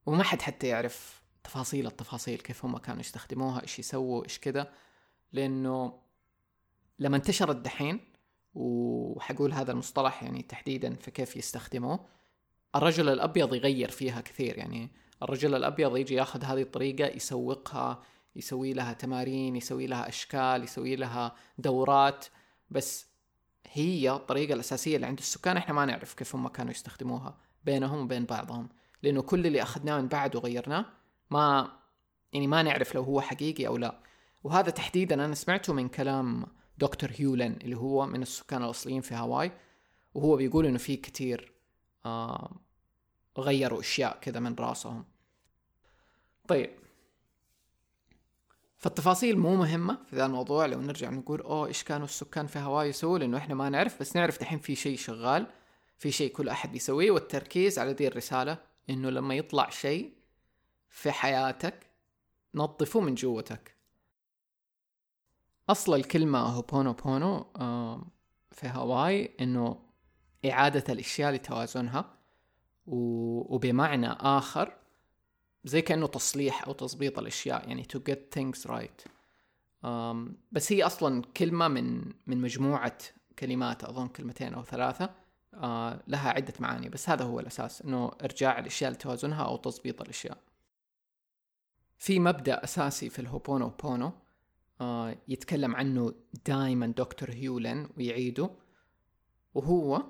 وما 0.06 0.22
حد 0.22 0.42
حتى 0.42 0.66
يعرف 0.66 1.22
تفاصيل 1.44 1.86
التفاصيل 1.86 2.38
كيف 2.38 2.64
هم 2.64 2.78
كانوا 2.78 3.00
يستخدموها 3.00 3.62
إيش 3.62 3.78
يسووا 3.78 4.24
إيش 4.24 4.38
كذا. 4.38 4.72
لأنه 5.32 5.98
لما 6.98 7.16
انتشرت 7.16 7.56
دحين 7.56 8.00
وحقول 8.54 9.52
هذا 9.52 9.72
المصطلح 9.72 10.22
يعني 10.22 10.42
تحديدا 10.42 10.94
في 10.94 11.10
كيف 11.10 11.36
يستخدموه 11.36 12.06
الرجل 12.74 13.08
الأبيض 13.08 13.54
يغير 13.54 13.90
فيها 13.90 14.20
كثير. 14.20 14.58
يعني 14.58 14.90
الرجل 15.22 15.54
الأبيض 15.54 15.96
يجي 15.96 16.14
ياخذ 16.14 16.44
هذه 16.44 16.62
الطريقة 16.62 17.06
يسوقها 17.06 18.02
يسوي 18.36 18.72
لها 18.72 18.92
تمارين 18.92 19.56
يسوي 19.56 19.86
لها 19.86 20.08
أشكال 20.08 20.64
يسوي 20.64 20.96
لها 20.96 21.34
دورات. 21.58 22.26
بس 22.70 23.06
هي 23.72 24.10
الطريقة 24.10 24.54
الأساسية 24.54 24.96
اللي 24.96 25.06
عند 25.06 25.18
السكان 25.18 25.56
إحنا 25.56 25.74
ما 25.74 25.84
نعرف 25.84 26.14
كيف 26.14 26.36
هم 26.36 26.48
كانوا 26.48 26.70
يستخدموها 26.70 27.38
بينهم 27.64 27.98
وبين 27.98 28.24
بعضهم. 28.24 28.68
لأنه 29.02 29.22
كل 29.22 29.46
اللي 29.46 29.62
أخذناه 29.62 30.00
من 30.00 30.08
بعد 30.08 30.36
وغيرناه 30.36 30.86
ما 31.30 31.72
يعني 32.32 32.46
ما 32.46 32.62
نعرف 32.62 32.94
لو 32.94 33.02
هو 33.02 33.20
حقيقي 33.20 33.66
أو 33.66 33.76
لا. 33.76 34.00
وهذا 34.44 34.70
تحديدا 34.70 35.24
أنا 35.24 35.34
سمعته 35.34 35.72
من 35.72 35.88
كلام 35.88 36.46
دكتور 36.78 37.10
هيولن 37.16 37.58
اللي 37.62 37.76
هو 37.76 38.06
من 38.06 38.22
السكان 38.22 38.64
الأصليين 38.64 39.00
في 39.00 39.14
هاواي. 39.14 39.52
وهو 40.14 40.36
بيقول 40.36 40.66
إنه 40.66 40.78
في 40.78 40.96
كتير 40.96 41.52
آه 42.06 42.50
غيروا 43.38 43.80
أشياء 43.80 44.18
كذا 44.20 44.40
من 44.40 44.54
رأسهم. 44.54 45.11
طيب. 46.48 46.70
فالتفاصيل 48.76 49.38
مو 49.38 49.56
مهمة 49.56 49.98
في 50.06 50.16
ذا 50.16 50.26
الموضوع 50.26 50.66
لو 50.66 50.80
نرجع 50.80 51.10
نقول 51.10 51.40
أوه 51.40 51.66
إيش 51.66 51.84
كانوا 51.84 52.06
السكان 52.06 52.46
في 52.46 52.58
هاواي 52.58 52.88
يسووا 52.88 53.18
لأنه 53.18 53.36
إحنا 53.36 53.54
ما 53.54 53.68
نعرف 53.68 54.00
بس 54.00 54.16
نعرف 54.16 54.40
دحين 54.40 54.58
في 54.58 54.74
شيء 54.74 54.96
شغال 54.96 55.46
في 55.98 56.12
شيء 56.12 56.32
كل 56.32 56.48
أحد 56.48 56.72
بيسويه 56.72 57.10
والتركيز 57.10 57.78
على 57.78 57.92
ذي 57.92 58.06
الرسالة 58.06 58.58
إنه 58.90 59.10
لما 59.10 59.34
يطلع 59.34 59.70
شيء 59.70 60.12
في 60.88 61.12
حياتك 61.12 61.86
نظفه 62.54 63.00
من 63.00 63.14
جوتك. 63.14 63.76
أصل 65.70 65.94
الكلمة 65.94 66.38
هوبونو 66.38 66.92
بونو 66.92 67.46
في 68.52 68.66
هاواي 68.66 69.36
إنه 69.40 69.78
إعادة 70.50 70.84
الأشياء 70.92 71.32
لتوازنها 71.32 72.14
وبمعنى 72.86 74.06
آخر 74.06 74.81
زي 75.64 75.82
كأنه 75.82 76.06
تصليح 76.06 76.66
أو 76.66 76.72
تظبيط 76.72 77.18
الأشياء 77.18 77.68
يعني 77.68 77.84
to 77.84 77.98
get 78.10 78.38
things 78.38 78.70
right. 78.70 79.08
بس 80.52 80.72
هي 80.72 80.82
أصلا 80.82 81.22
كلمة 81.36 81.68
من 81.68 82.12
من 82.26 82.40
مجموعة 82.40 82.98
كلمات 83.38 83.84
أظن 83.84 84.08
كلمتين 84.08 84.54
أو 84.54 84.64
ثلاثة. 84.64 85.10
آه 85.54 86.02
لها 86.08 86.30
عدة 86.30 86.54
معاني 86.60 86.88
بس 86.88 87.08
هذا 87.08 87.24
هو 87.24 87.40
الأساس 87.40 87.82
إنه 87.82 88.12
إرجاع 88.24 88.58
الأشياء 88.58 88.90
لتوازنها 88.90 89.44
أو 89.44 89.56
تظبيط 89.56 90.02
الأشياء. 90.02 90.38
في 91.98 92.18
مبدأ 92.18 92.64
أساسي 92.64 93.08
في 93.08 93.18
الهوبونو 93.18 93.68
بونو 93.68 94.12
آه 94.80 95.16
يتكلم 95.28 95.76
عنه 95.76 96.14
دائما 96.46 96.86
دكتور 96.86 97.30
هيولن 97.30 97.88
ويعيده 97.96 98.50
وهو 99.54 100.02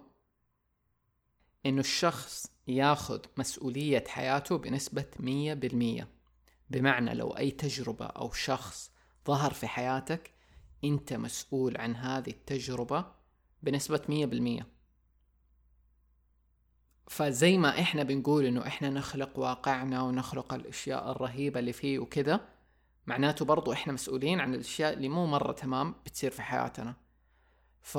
إنه 1.66 1.80
الشخص 1.80 2.46
ياخذ 2.68 3.20
مسؤولية 3.36 4.04
حياته 4.08 4.58
بنسبة 4.58 5.06
مية 5.20 5.54
بالمية. 5.54 6.08
بمعنى 6.70 7.14
لو 7.14 7.30
أي 7.30 7.50
تجربة 7.50 8.06
أو 8.06 8.32
شخص 8.32 8.90
ظهر 9.26 9.52
في 9.52 9.66
حياتك 9.66 10.30
أنت 10.84 11.12
مسؤول 11.12 11.76
عن 11.76 11.96
هذه 11.96 12.30
التجربة 12.30 13.04
بنسبة 13.62 14.00
مية 14.08 14.26
بالمية. 14.26 14.66
فزي 17.08 17.58
ما 17.58 17.80
إحنا 17.80 18.02
بنقول 18.02 18.44
إنه 18.44 18.66
إحنا 18.66 18.90
نخلق 18.90 19.38
واقعنا 19.38 20.02
ونخلق 20.02 20.54
الأشياء 20.54 21.10
الرهيبة 21.10 21.60
اللي 21.60 21.72
فيه 21.72 21.98
وكذا 21.98 22.40
معناته 23.06 23.44
برضو 23.44 23.72
إحنا 23.72 23.92
مسؤولين 23.92 24.40
عن 24.40 24.54
الأشياء 24.54 24.92
اللي 24.92 25.08
مو 25.08 25.26
مرة 25.26 25.52
تمام 25.52 25.94
بتصير 26.06 26.30
في 26.30 26.42
حياتنا. 26.42 26.94
ف 27.82 27.98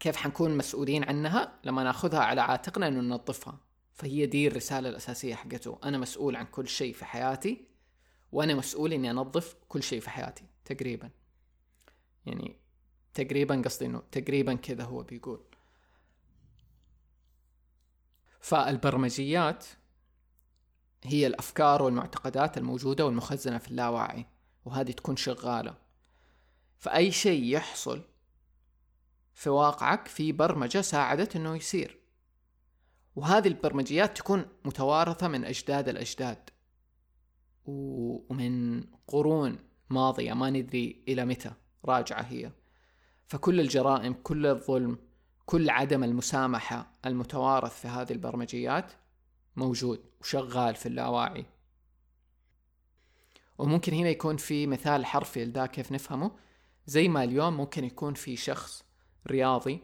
كيف 0.00 0.16
حنكون 0.16 0.56
مسؤولين 0.56 1.04
عنها 1.04 1.58
لما 1.64 1.84
ناخذها 1.84 2.20
على 2.20 2.40
عاتقنا 2.40 2.88
إنه 2.88 3.00
ننظفها. 3.00 3.58
فهي 3.92 4.26
دي 4.26 4.48
الرسالة 4.48 4.88
الأساسية 4.88 5.34
حقته. 5.34 5.78
أنا 5.84 5.98
مسؤول 5.98 6.36
عن 6.36 6.46
كل 6.46 6.68
شيء 6.68 6.94
في 6.94 7.04
حياتي 7.04 7.64
وأنا 8.32 8.54
مسؤول 8.54 8.92
إني 8.92 9.10
أنظف 9.10 9.56
كل 9.68 9.82
شيء 9.82 10.00
في 10.00 10.10
حياتي 10.10 10.44
تقريبا. 10.64 11.10
يعني 12.26 12.56
تقريبا 13.14 13.62
قصدي 13.64 13.86
إنه 13.86 14.02
تقريبا 14.12 14.54
كذا 14.54 14.84
هو 14.84 15.02
بيقول. 15.02 15.40
فالبرمجيات 18.40 19.64
هي 21.04 21.26
الأفكار 21.26 21.82
والمعتقدات 21.82 22.58
الموجودة 22.58 23.06
والمخزنة 23.06 23.58
في 23.58 23.68
اللاوعي 23.68 24.26
وهذه 24.64 24.90
تكون 24.90 25.16
شغالة. 25.16 25.74
فأي 26.78 27.12
شيء 27.12 27.44
يحصل 27.44 28.02
في 29.38 29.50
واقعك 29.50 30.08
في 30.08 30.32
برمجة 30.32 30.80
ساعدت 30.80 31.36
إنه 31.36 31.56
يصير. 31.56 31.98
وهذه 33.16 33.48
البرمجيات 33.48 34.18
تكون 34.18 34.46
متوارثة 34.64 35.28
من 35.28 35.44
أجداد 35.44 35.88
الأجداد. 35.88 36.50
ومن 37.64 38.84
قرون 39.06 39.58
ماضية 39.90 40.32
ما 40.32 40.50
ندري 40.50 41.04
إلى 41.08 41.24
متى 41.24 41.52
راجعة 41.84 42.22
هي. 42.22 42.52
فكل 43.26 43.60
الجرائم 43.60 44.12
كل 44.22 44.46
الظلم 44.46 44.98
كل 45.46 45.70
عدم 45.70 46.04
المسامحة 46.04 46.92
المتوارث 47.06 47.80
في 47.80 47.88
هذه 47.88 48.12
البرمجيات 48.12 48.92
موجود 49.56 50.04
وشغال 50.20 50.74
في 50.74 50.86
اللاواعي. 50.86 51.46
وممكن 53.58 53.92
هنا 53.92 54.08
يكون 54.08 54.36
في 54.36 54.66
مثال 54.66 55.06
حرفي 55.06 55.44
لذا 55.44 55.66
كيف 55.66 55.92
نفهمه. 55.92 56.30
زي 56.86 57.08
ما 57.08 57.24
اليوم 57.24 57.56
ممكن 57.56 57.84
يكون 57.84 58.14
في 58.14 58.36
شخص 58.36 58.87
رياضي 59.26 59.80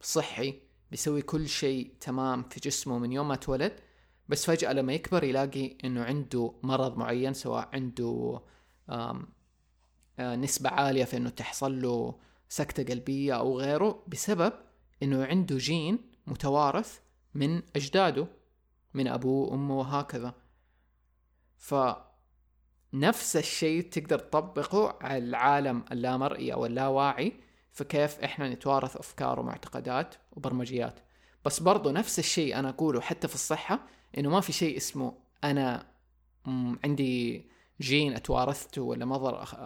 صحي 0.00 0.60
بيسوي 0.90 1.22
كل 1.22 1.48
شيء 1.48 1.94
تمام 2.00 2.42
في 2.42 2.60
جسمه 2.60 2.98
من 2.98 3.12
يوم 3.12 3.28
ما 3.28 3.34
اتولد 3.34 3.80
بس 4.28 4.46
فجأة 4.46 4.72
لما 4.72 4.92
يكبر 4.92 5.24
يلاقي 5.24 5.76
إنه 5.84 6.04
عنده 6.04 6.54
مرض 6.62 6.96
معين 6.96 7.34
سواء 7.34 7.68
عنده 7.72 8.40
آه 8.88 9.26
نسبة 10.20 10.70
عالية 10.70 11.04
في 11.04 11.16
إنه 11.16 11.30
تحصل 11.30 11.82
له 11.82 12.18
سكتة 12.48 12.94
قلبية 12.94 13.32
أو 13.36 13.58
غيره 13.58 14.04
بسبب 14.06 14.52
إنه 15.02 15.24
عنده 15.24 15.56
جين 15.56 15.98
متوارث 16.26 16.98
من 17.34 17.62
أجداده 17.76 18.26
من 18.94 19.08
أبوه 19.08 19.50
وأمه 19.50 19.78
وهكذا. 19.78 20.34
ف 21.56 21.74
نفس 22.92 23.36
الشيء 23.36 23.90
تقدر 23.90 24.18
تطبقه 24.18 24.98
على 25.00 25.18
العالم 25.18 25.84
اللامرئي 25.92 26.52
أو 26.52 26.66
اللاواعي 26.66 27.32
فكيف 27.72 28.20
إحنا 28.20 28.48
نتوارث 28.48 28.96
أفكار 28.96 29.40
ومعتقدات 29.40 30.14
وبرمجيات. 30.32 31.00
بس 31.44 31.60
برضو 31.60 31.90
نفس 31.90 32.18
الشيء 32.18 32.58
أنا 32.58 32.68
أقوله 32.68 33.00
حتى 33.00 33.28
في 33.28 33.34
الصحة 33.34 33.80
إنه 34.18 34.30
ما 34.30 34.40
في 34.40 34.52
شيء 34.52 34.76
اسمه 34.76 35.14
أنا 35.44 35.86
عندي 36.84 37.46
جين 37.80 38.14
أتوارثته 38.14 38.82
ولا 38.82 39.04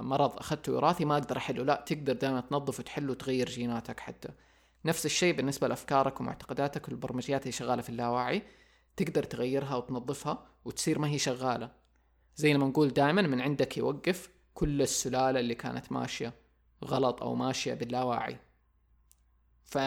مرض 0.00 0.36
أخذته 0.38 0.72
وراثي 0.72 1.04
ما 1.04 1.16
أقدر 1.16 1.36
أحله. 1.36 1.64
لا 1.64 1.84
تقدر 1.86 2.12
دائما 2.12 2.40
تنظف 2.40 2.80
وتحل 2.80 3.10
وتغير 3.10 3.48
جيناتك 3.48 4.00
حتى. 4.00 4.28
نفس 4.84 5.06
الشيء 5.06 5.36
بالنسبة 5.36 5.68
لأفكارك 5.68 6.20
ومعتقداتك 6.20 6.88
والبرمجيات 6.88 7.42
اللي 7.42 7.52
شغالة 7.52 7.82
في 7.82 7.88
اللاواعي. 7.88 8.42
تقدر 8.96 9.22
تغيرها 9.22 9.76
وتنظفها 9.76 10.46
وتصير 10.64 10.98
ما 10.98 11.08
هي 11.08 11.18
شغالة. 11.18 11.70
زي 12.36 12.54
ما 12.54 12.66
نقول 12.66 12.88
دائما 12.88 13.22
من 13.22 13.40
عندك 13.40 13.76
يوقف 13.76 14.30
كل 14.54 14.82
السلالة 14.82 15.40
اللي 15.40 15.54
كانت 15.54 15.92
ماشية. 15.92 16.34
غلط 16.84 17.22
أو 17.22 17.34
ماشية 17.34 17.74
باللاواعي. 17.74 18.38
ف 19.64 19.78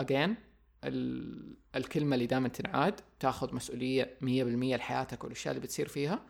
again 0.00 0.30
ال... 0.84 1.56
الكلمة 1.76 2.14
اللي 2.14 2.26
دائما 2.26 2.48
تنعاد 2.48 3.00
تاخذ 3.20 3.54
مسؤولية 3.54 4.18
100% 4.20 4.24
لحياتك 4.24 5.24
والأشياء 5.24 5.54
اللي 5.54 5.66
بتصير 5.66 5.88
فيها 5.88 6.22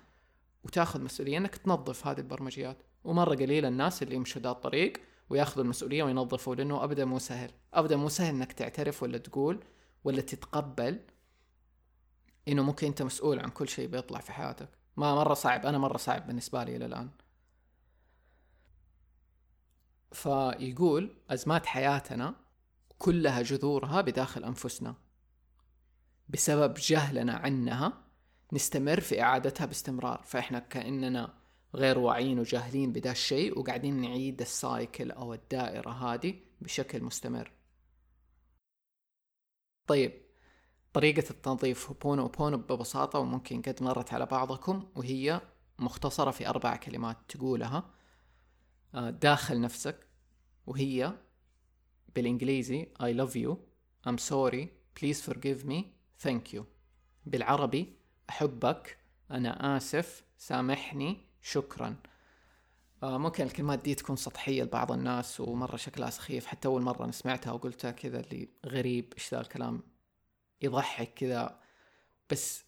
وتاخذ 0.65 1.01
مسؤولية 1.01 1.39
إنك 1.39 1.57
تنظف 1.57 2.07
هذه 2.07 2.19
البرمجيات. 2.19 2.77
ومرة 3.05 3.35
قليل 3.35 3.65
الناس 3.67 4.03
اللي 4.03 4.15
يمشوا 4.15 4.43
ذا 4.43 4.51
الطريق 4.51 4.93
وياخذوا 5.31 5.65
المسؤولية 5.65 6.03
وينظفوا 6.03 6.55
لأنه 6.55 6.85
أبدا 6.85 7.05
مو 7.05 7.19
سهل. 7.19 7.51
أبدا 7.75 7.97
مو 7.97 8.09
سهل 8.09 8.35
إنك 8.35 8.53
تعترف 8.53 9.03
ولا 9.03 9.19
تقول 9.19 9.65
ولا 10.05 10.21
تتقبل 10.21 11.01
إنه 12.49 12.63
ممكن 12.63 12.87
أنت 12.87 13.03
مسؤول 13.03 13.41
عن 13.41 13.49
كل 13.51 13.69
شيء 13.69 13.89
بيطلع 13.89 14.21
في 14.21 14.33
حياتك. 14.33 14.69
ما 14.97 15.15
مرة 15.15 15.35
صعب 15.35 15.67
أنا 15.67 15.79
مرة 15.79 15.97
صعب 15.97 16.27
بالنسبة 16.27 16.65
لي 16.65 16.77
إلى 16.77 16.87
الآن. 16.87 17.11
فيقول 20.13 21.17
أزمات 21.31 21.67
حياتنا 21.67 22.35
كلها 22.99 23.43
جذورها 23.43 24.01
بداخل 24.01 24.45
أنفسنا. 24.45 24.95
بسبب 26.29 26.75
جهلنا 26.75 27.33
عنها 27.33 27.93
نستمر 28.53 29.01
في 29.01 29.23
إعادتها 29.23 29.67
باستمرار. 29.67 30.23
فإحنا 30.25 30.59
كأننا 30.59 31.35
غير 31.75 31.99
واعيين 31.99 32.39
وجاهلين 32.39 32.93
بدا 32.93 33.11
الشيء 33.11 33.59
وقاعدين 33.59 34.01
نعيد 34.01 34.41
السايكل 34.41 35.11
أو 35.11 35.35
الدائرة 35.35 35.91
هذه 35.91 36.35
بشكل 36.61 37.03
مستمر. 37.03 37.53
طيب 39.87 40.23
طريقة 40.93 41.31
التنظيف 41.31 41.89
هوبونو 41.89 42.25
وبونو 42.25 42.57
ببساطة 42.57 43.19
وممكن 43.19 43.63
قد 43.63 43.83
مرت 43.83 44.15
على 44.15 44.27
بعضكم 44.27 44.89
وهي 44.95 45.41
مختصرة 45.79 46.31
في 46.31 46.49
أربع 46.49 46.77
كلمات 46.77 47.17
تقولها. 47.29 47.91
داخل 48.95 49.61
نفسك 49.61 50.07
وهي 50.67 51.13
بالإنجليزي 52.15 52.87
I 53.03 53.17
love 53.17 53.35
you 53.37 53.57
I'm 54.09 54.19
sorry 54.19 54.67
please 55.01 55.21
forgive 55.31 55.65
me 55.65 55.85
thank 56.25 56.55
you. 56.55 56.63
بالعربي 57.27 57.97
أحبك 58.31 58.99
أنا 59.31 59.77
آسف 59.77 60.25
سامحني 60.39 61.27
شكرا. 61.43 61.97
آه 63.03 63.19
ممكن 63.19 63.45
الكلمات 63.45 63.79
دي 63.79 63.95
تكون 63.95 64.17
سطحية 64.17 64.63
لبعض 64.63 64.93
الناس 64.93 65.41
ومرة 65.41 65.77
شكلها 65.77 66.11
سخيف. 66.11 66.47
حتى 66.47 66.69
أول 66.69 66.83
مرة 66.83 67.11
سمعتها 67.11 67.53
وقلتها 67.53 67.91
كذا 67.91 68.21
اللي 68.21 68.49
غريب 68.67 69.13
إيش 69.15 69.35
ذا 69.35 69.41
الكلام 69.41 69.83
يضحك 70.63 71.15
كذا. 71.15 71.61
بس 72.31 72.65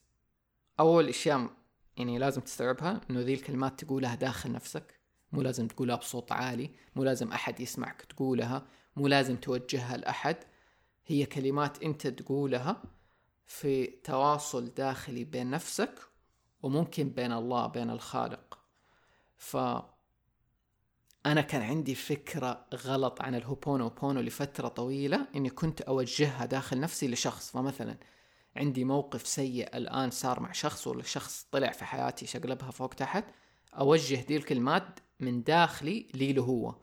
أول 0.80 1.08
أشياء 1.08 1.50
يعني 1.96 2.18
لازم 2.18 2.40
تستوعبها 2.40 3.00
إنه 3.10 3.20
ذي 3.20 3.34
الكلمات 3.34 3.84
تقولها 3.84 4.14
داخل 4.14 4.52
نفسك. 4.52 5.00
مو 5.34 5.42
لازم 5.42 5.68
تقولها 5.68 5.96
بصوت 5.96 6.32
عالي 6.32 6.70
مو 6.96 7.04
لازم 7.04 7.32
أحد 7.32 7.60
يسمعك 7.60 8.02
تقولها 8.02 8.66
مو 8.96 9.08
لازم 9.08 9.36
توجهها 9.36 9.96
لأحد. 9.96 10.36
هي 11.06 11.26
كلمات 11.26 11.82
أنت 11.82 12.06
تقولها 12.06 12.82
في 13.46 13.86
تواصل 13.86 14.74
داخلي 14.74 15.24
بين 15.24 15.50
نفسك 15.50 15.94
وممكن 16.62 17.08
بين 17.08 17.32
الله 17.32 17.66
بين 17.66 17.90
الخالق. 17.90 18.58
ف 19.36 19.56
أنا 21.26 21.40
كان 21.40 21.62
عندي 21.62 21.94
فكرة 21.94 22.66
غلط 22.74 23.22
عن 23.22 23.34
الهوبونو 23.34 23.88
بونو 23.88 24.20
لفترة 24.20 24.68
طويلة 24.68 25.26
إني 25.36 25.50
كنت 25.50 25.80
أوجهها 25.80 26.46
داخل 26.46 26.80
نفسي 26.80 27.08
لشخص. 27.08 27.50
فمثلا 27.50 27.96
عندي 28.56 28.84
موقف 28.84 29.26
سيء 29.26 29.76
الآن 29.76 30.10
صار 30.10 30.40
مع 30.40 30.52
شخص 30.52 30.86
ولا 30.86 31.02
شخص 31.02 31.46
طلع 31.52 31.70
في 31.70 31.84
حياتي 31.84 32.26
شقلبها 32.26 32.70
فوق 32.70 32.94
تحت 32.94 33.24
أوجه 33.78 34.14
دي 34.14 34.36
الكلمات 34.36 35.00
من 35.20 35.42
داخلي 35.42 36.06
لي 36.14 36.32
له 36.32 36.42
هو. 36.42 36.74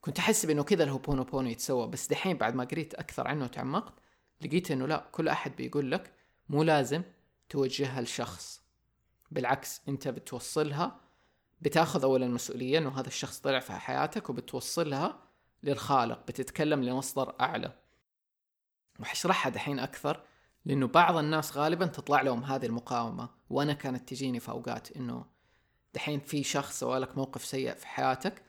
كنت 0.00 0.18
احسب 0.18 0.50
انه 0.50 0.62
كذا 0.62 0.84
الهوبونوبونو 0.84 1.48
يتسوى 1.48 1.88
بس 1.88 2.08
دحين 2.08 2.36
بعد 2.36 2.54
ما 2.54 2.64
قريت 2.64 2.94
أكثر 2.94 3.28
عنه 3.28 3.44
وتعمقت 3.44 3.94
لقيت 4.40 4.70
إنه 4.70 4.86
لا 4.86 5.08
كل 5.12 5.28
أحد 5.28 5.56
بيقول 5.56 5.90
لك 5.90 6.12
مو 6.48 6.62
لازم 6.62 7.02
توجهها 7.48 8.00
لشخص 8.00 8.62
بالعكس 9.30 9.80
أنت 9.88 10.08
بتوصلها 10.08 11.00
بتاخذ 11.60 12.02
اولا 12.02 12.26
المسؤوليه 12.26 12.78
انه 12.78 13.00
هذا 13.00 13.06
الشخص 13.08 13.40
طلع 13.40 13.60
في 13.60 13.72
حياتك 13.72 14.30
وبتوصلها 14.30 15.18
للخالق 15.62 16.26
بتتكلم 16.26 16.82
لمصدر 16.82 17.34
أعلى. 17.40 17.72
وحشرحها 19.00 19.50
دحين 19.50 19.78
أكثر 19.78 20.22
لأنه 20.64 20.86
بعض 20.86 21.16
الناس 21.16 21.56
غالبا 21.56 21.86
تطلع 21.86 22.22
لهم 22.22 22.44
هذه 22.44 22.66
المقاومة. 22.66 23.28
وأنا 23.50 23.72
كانت 23.72 24.08
تجيني 24.08 24.40
في 24.40 24.48
أوقات 24.48 24.96
إنه 24.96 25.24
دحين 25.96 26.20
في 26.20 26.42
شخص 26.42 26.80
سوالك 26.80 27.16
موقف 27.18 27.44
سيء 27.44 27.74
في 27.74 27.86
حياتك 27.86 28.42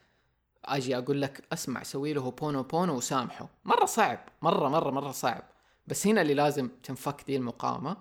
أجي 0.65 0.97
أقول 0.97 1.21
لك 1.21 1.47
أسمع 1.53 1.83
سوي 1.83 2.13
هوبونو 2.13 2.31
بونو 2.31 2.95
وسامحه. 2.97 3.49
مرة 3.65 3.85
صعب 3.85 4.19
مرة 4.41 4.69
مرة 4.69 4.91
مرة 4.91 5.11
صعب. 5.11 5.43
بس 5.87 6.07
هنا 6.07 6.21
اللي 6.21 6.33
لازم 6.33 6.69
تنفك 6.83 7.23
دي 7.27 7.35
المقاومة 7.35 7.97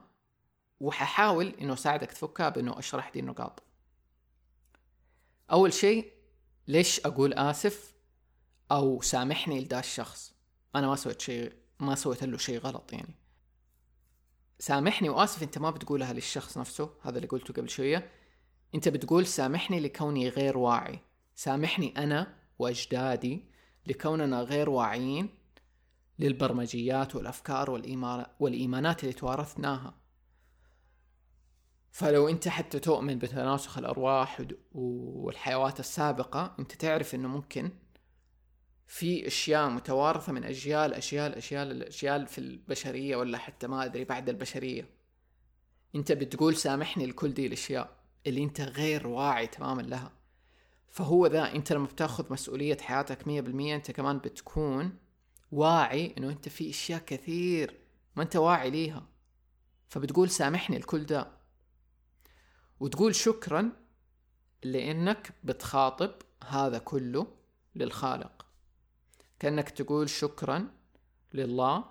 وححاول 0.80 1.54
إنه 1.60 1.72
أساعدك 1.72 2.12
تفكها 2.12 2.48
بإنه 2.48 2.78
أشرح 2.78 3.10
دي 3.10 3.20
النقاط. 3.20 3.62
أول 5.52 5.72
شيء 5.72 6.12
ليش 6.68 7.00
أقول 7.06 7.34
آسف 7.34 7.94
أو 8.72 9.02
سامحني 9.02 9.60
لدا 9.60 9.78
الشخص 9.78 10.34
أنا 10.76 10.86
ما 10.86 10.96
سويت 10.96 11.20
شيء 11.20 11.52
ما 11.80 11.94
سويت 11.94 12.24
له 12.24 12.38
شيء 12.38 12.58
غلط 12.58 12.92
يعني. 12.92 13.14
سامحني 14.58 15.08
وآسف 15.08 15.42
أنت 15.42 15.58
ما 15.58 15.70
بتقولها 15.70 16.12
للشخص 16.12 16.58
نفسه 16.58 16.90
هذا 17.02 17.16
اللي 17.16 17.28
قلته 17.28 17.54
قبل 17.54 17.68
شوية. 17.68 18.10
انت 18.76 18.88
بتقول 18.88 19.26
سامحني 19.26 19.80
لكوني 19.80 20.28
غير 20.28 20.58
واعي. 20.58 20.98
سامحني 21.34 21.94
أنا 21.96 22.34
وأجدادي 22.58 23.44
لكوننا 23.86 24.40
غير 24.40 24.70
واعيين 24.70 25.28
للبرمجيات 26.18 27.16
والأفكار 27.16 27.70
والإيمانات 28.40 29.02
اللي 29.02 29.12
توارثناها. 29.12 29.94
فلو 31.90 32.28
انت 32.28 32.48
حتى 32.48 32.78
تؤمن 32.78 33.18
بتناسخ 33.18 33.78
الأرواح 33.78 34.42
والحيوات 34.72 35.80
السابقة 35.80 36.56
انت 36.58 36.72
تعرف 36.72 37.14
إنه 37.14 37.28
ممكن 37.28 37.70
في 38.86 39.26
أشياء 39.26 39.68
متوارثة 39.68 40.32
من 40.32 40.44
أجيال 40.44 40.94
اجيال 40.94 41.34
اجيال 41.34 41.82
اجيال 41.82 42.26
في 42.26 42.38
البشرية 42.38 43.16
ولا 43.16 43.38
حتى 43.38 43.66
ما 43.66 43.84
أدري 43.84 44.04
بعد 44.04 44.28
البشرية. 44.28 44.88
انت 45.94 46.12
بتقول 46.12 46.56
سامحني 46.56 47.06
لكل 47.06 47.34
دي 47.34 47.46
الأشياء. 47.46 48.05
اللي 48.26 48.44
انت 48.44 48.60
غير 48.60 49.06
واعي 49.06 49.46
تماما 49.46 49.82
لها. 49.82 50.12
فهو 50.88 51.26
ذا 51.26 51.52
انت 51.52 51.72
لما 51.72 51.86
بتاخذ 51.86 52.32
مسؤولية 52.32 52.78
حياتك 52.80 53.26
مية 53.26 53.40
بالمية 53.40 53.76
انت 53.76 53.90
كمان 53.90 54.18
بتكون 54.18 54.98
واعي 55.52 56.14
انه 56.18 56.28
انت 56.30 56.48
في 56.48 56.70
اشياء 56.70 57.00
كثير 57.06 57.80
ما 58.16 58.22
انت 58.22 58.36
واعي 58.36 58.70
ليها. 58.70 59.06
فبتقول 59.88 60.30
سامحني 60.30 60.78
لكل 60.78 61.06
ده. 61.06 61.30
وتقول 62.80 63.14
شكرا 63.14 63.72
لإنك 64.62 65.32
بتخاطب 65.44 66.10
هذا 66.46 66.78
كله 66.78 67.26
للخالق. 67.74 68.46
كأنك 69.38 69.70
تقول 69.70 70.10
شكرا 70.10 70.68
لله 71.34 71.84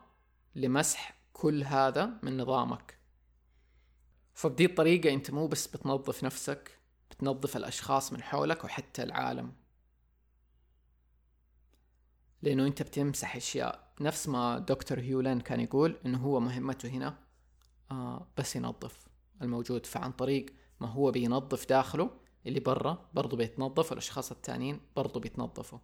لمسح 0.55 1.15
كل 1.33 1.63
هذا 1.63 2.19
من 2.23 2.37
نظامك. 2.37 2.94
فبدي 4.35 4.65
الطريقة 4.65 5.13
أنت 5.13 5.31
مو 5.31 5.47
بس 5.47 5.67
بتنظف 5.67 6.23
نفسك 6.23 6.79
بتنظف 7.11 7.57
الأشخاص 7.57 8.13
من 8.13 8.23
حولك 8.23 8.63
وحتى 8.63 9.03
العالم. 9.03 9.53
لأنه 12.41 12.67
أنت 12.67 12.81
بتمسح 12.81 13.35
أشياء. 13.35 13.93
نفس 14.01 14.27
ما 14.27 14.59
دكتور 14.59 14.99
هيولان 14.99 15.41
كان 15.41 15.59
يقول 15.59 15.99
إنه 16.05 16.17
هو 16.17 16.39
مهمته 16.39 16.89
هنا 16.89 17.19
آه 17.91 18.27
بس 18.37 18.55
ينظف 18.55 19.07
الموجود. 19.41 19.85
فعن 19.85 20.11
طريق 20.11 20.45
ما 20.79 20.87
هو 20.87 21.11
بينظف 21.11 21.69
داخله 21.69 22.09
اللي 22.45 22.59
برا 22.59 23.09
برضو 23.13 23.35
بيتنظف 23.35 23.89
والاشخاص 23.89 24.31
التانيين 24.31 24.81
برضو 24.95 25.19
بيتنظفوا. 25.19 25.79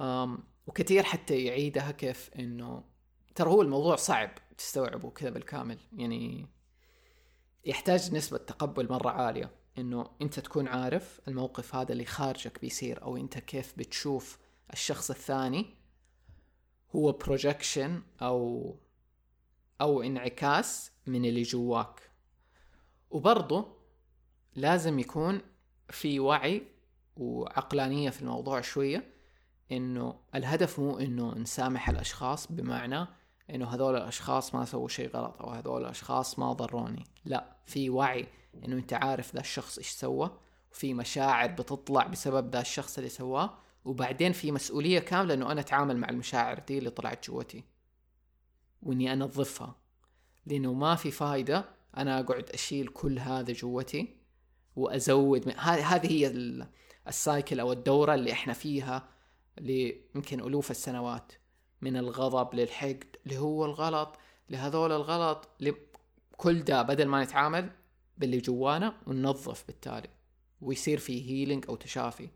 أم 0.00 0.38
وكثير 0.66 1.02
حتى 1.02 1.44
يعيدها 1.44 1.90
كيف 1.90 2.30
إنه 2.38 2.84
ترى 3.34 3.50
هو 3.50 3.62
الموضوع 3.62 3.96
صعب 3.96 4.30
تستوعبه 4.58 5.10
كذا 5.10 5.30
بالكامل. 5.30 5.78
يعني 5.92 6.46
يحتاج 7.64 8.14
نسبة 8.14 8.38
تقبل 8.38 8.88
مرة 8.90 9.10
عالية 9.10 9.50
إنه 9.78 10.10
أنت 10.22 10.40
تكون 10.40 10.68
عارف 10.68 11.20
الموقف 11.28 11.74
هذا 11.74 11.92
اللي 11.92 12.04
خارجك 12.04 12.60
بيصير 12.60 13.02
أو 13.02 13.16
أنت 13.16 13.38
كيف 13.38 13.74
بتشوف 13.78 14.38
الشخص 14.72 15.10
الثاني 15.10 15.66
هو 16.96 17.12
projection 17.12 18.02
أو 18.22 18.74
أو 19.80 20.02
انعكاس 20.02 20.92
من 21.06 21.24
اللي 21.24 21.42
جواك. 21.42 22.10
وبرضه 23.10 23.76
لازم 24.54 24.98
يكون 24.98 25.40
في 25.90 26.20
وعي 26.20 26.62
وعقلانية 27.16 28.10
في 28.10 28.22
الموضوع 28.22 28.60
شوية 28.60 29.14
إنه 29.72 30.20
الهدف 30.34 30.78
مو 30.80 30.98
إنه 30.98 31.34
نسامح 31.34 31.88
الأشخاص 31.88 32.52
بمعنى 32.52 33.06
إنه 33.50 33.74
هذول 33.74 33.96
الأشخاص 33.96 34.54
ما 34.54 34.64
سووا 34.64 34.88
شيء 34.88 35.10
غلط 35.16 35.42
أو 35.42 35.50
هذول 35.50 35.80
الأشخاص 35.80 36.38
ما 36.38 36.52
ضروني. 36.52 37.04
لا 37.24 37.56
في 37.66 37.90
وعي 37.90 38.26
إنه 38.64 38.76
أنت 38.76 38.92
عارف 38.92 39.34
ذا 39.34 39.40
الشخص 39.40 39.78
إيش 39.78 39.88
سوى 39.88 40.30
وفي 40.72 40.94
مشاعر 40.94 41.50
بتطلع 41.50 42.06
بسبب 42.06 42.50
ذا 42.52 42.60
الشخص 42.60 42.98
اللي 42.98 43.10
سواه 43.10 43.58
وبعدين 43.84 44.32
في 44.32 44.52
مسؤولية 44.52 44.98
كاملة 44.98 45.34
إنه 45.34 45.52
أنا 45.52 45.60
أتعامل 45.60 45.96
مع 45.96 46.08
المشاعر 46.08 46.58
دي 46.58 46.78
اللي 46.78 46.90
طلعت 46.90 47.26
جوتي. 47.26 47.64
وإني 48.82 49.12
أنظفها. 49.12 49.74
لإنه 50.46 50.72
ما 50.72 50.94
في 50.94 51.10
فايدة 51.10 51.64
أنا 51.96 52.20
أقعد 52.20 52.50
أشيل 52.50 52.88
كل 52.88 53.18
هذا 53.18 53.52
جوتي 53.52 54.16
وأزود 54.76 55.54
هذه 55.58 56.12
هي 56.12 56.32
ال 57.08 57.17
cycle 57.17 57.60
أو 57.60 57.72
الدورة 57.72 58.14
اللي 58.14 58.32
إحنا 58.32 58.52
فيها 58.52 59.08
ليمكن 59.58 60.40
ألوف 60.40 60.70
السنوات. 60.70 61.32
من 61.80 61.96
الغضب 61.96 62.54
للحقد 62.54 63.16
اللي 63.26 63.38
هو 63.38 63.64
الغلط 63.64 64.18
لهذول 64.50 64.92
الغلط 64.92 65.48
كل 66.36 66.62
ده 66.62 66.82
بدل 66.82 67.06
ما 67.06 67.24
نتعامل 67.24 67.70
باللي 68.18 68.38
جوانا 68.38 68.94
وننظف 69.06 69.66
بالتالي 69.66 70.08
ويصير 70.60 70.98
في 70.98 71.30
healing 71.30 71.64
أو 71.68 71.76
تشافي. 71.76 72.28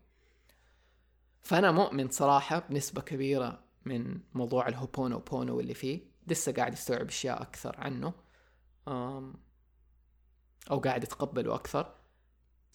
فأنا 1.41 1.71
مؤمن 1.71 2.09
صراحة 2.09 2.59
بنسبة 2.59 3.01
كبيرة 3.01 3.63
من 3.85 4.19
موضوع 4.33 4.67
الهوبونو 4.67 5.19
بونو 5.19 5.59
اللي 5.59 5.73
فيه. 5.73 6.01
لسه 6.27 6.51
قاعد 6.51 6.73
أستوعب 6.73 7.07
أشياء 7.07 7.41
أكثر 7.41 7.75
عنه. 7.77 8.13
أو 10.71 10.79
قاعد 10.79 11.03
أتقبله 11.03 11.55
أكثر. 11.55 11.95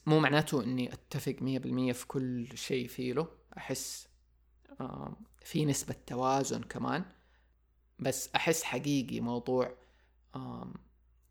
مو 0.06 0.20
معناته 0.20 0.64
إني 0.64 0.92
أتفق 0.92 1.36
مية 1.40 1.58
بالمية 1.58 1.92
في 1.92 2.06
كل 2.06 2.48
شيء 2.54 2.88
فيه 2.88 3.12
له. 3.12 3.28
أحس 3.56 4.07
في 5.40 5.64
نسبة 5.64 5.94
توازن 6.06 6.62
كمان. 6.62 7.04
بس 7.98 8.30
أحس 8.34 8.62
حقيقي 8.62 9.20
موضوع 9.20 9.74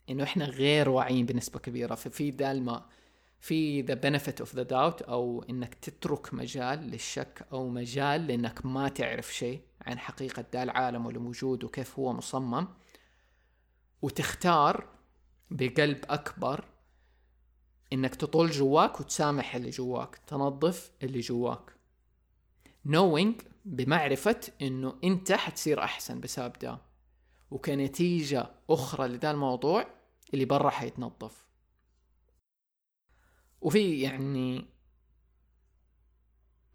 إنه 0.09 0.23
إحنا 0.23 0.45
غير 0.45 0.89
واعيين 0.89 1.25
بنسبة 1.25 1.59
كبيرة. 1.59 1.95
ففي 1.95 2.31
دائما 2.31 2.85
في 3.39 3.81
the 3.81 3.95
benefit 3.95 4.39
of 4.39 4.55
the 4.55 4.63
doubt 4.63 5.01
أو 5.01 5.45
إنك 5.49 5.73
تترك 5.73 6.33
مجال 6.33 6.79
للشك 6.79 7.47
أو 7.51 7.69
مجال 7.69 8.27
لإنك 8.27 8.65
ما 8.65 8.89
تعرف 8.89 9.33
شيء 9.33 9.61
عن 9.81 9.99
حقيقة 9.99 10.45
ذا 10.53 10.63
العالم 10.63 11.05
واللي 11.05 11.19
موجود 11.19 11.63
وكيف 11.63 11.99
هو 11.99 12.13
مصمم. 12.13 12.67
وتختار 14.01 14.87
بقلب 15.51 16.05
أكبر 16.09 16.65
إنك 17.93 18.15
تطول 18.15 18.51
جواك 18.51 18.99
وتسامح 18.99 19.55
اللي 19.55 19.69
جواك 19.69 20.15
تنظف 20.27 20.91
اللي 21.03 21.19
جواك. 21.19 21.76
Knowing 22.87 23.43
بمعرفة 23.65 24.39
إنه 24.61 24.99
أنت 25.03 25.31
حتصير 25.31 25.83
أحسن 25.83 26.19
بسبب 26.19 26.53
ده. 26.53 26.81
وكنتيجة 27.51 28.51
أخرى 28.69 29.07
لذا 29.07 29.31
الموضوع 29.31 29.87
اللي 30.33 30.45
برا 30.45 30.69
حيتنظف. 30.69 31.47
وفي 33.61 34.01
يعني 34.01 34.65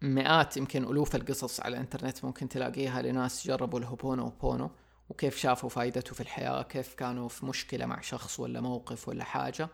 مئات 0.01 0.57
يمكن 0.57 0.83
ألوف 0.83 1.15
القصص 1.15 1.59
على 1.59 1.75
الإنترنت 1.77 2.25
ممكن 2.25 2.49
تلاقيها 2.49 3.01
لناس 3.01 3.47
جربوا 3.47 3.79
الهوبونو 3.79 4.25
وبونو 4.25 4.71
وكيف 5.09 5.37
شافوا 5.37 5.69
فائدته 5.69 6.15
في 6.15 6.21
الحياة 6.21 6.61
كيف 6.61 6.93
كانوا 6.93 7.29
في 7.29 7.45
مشكلة 7.45 7.85
مع 7.85 8.01
شخص 8.01 8.39
ولا 8.39 8.61
موقف 8.61 9.07
ولا 9.07 9.23
حاجة 9.23 9.69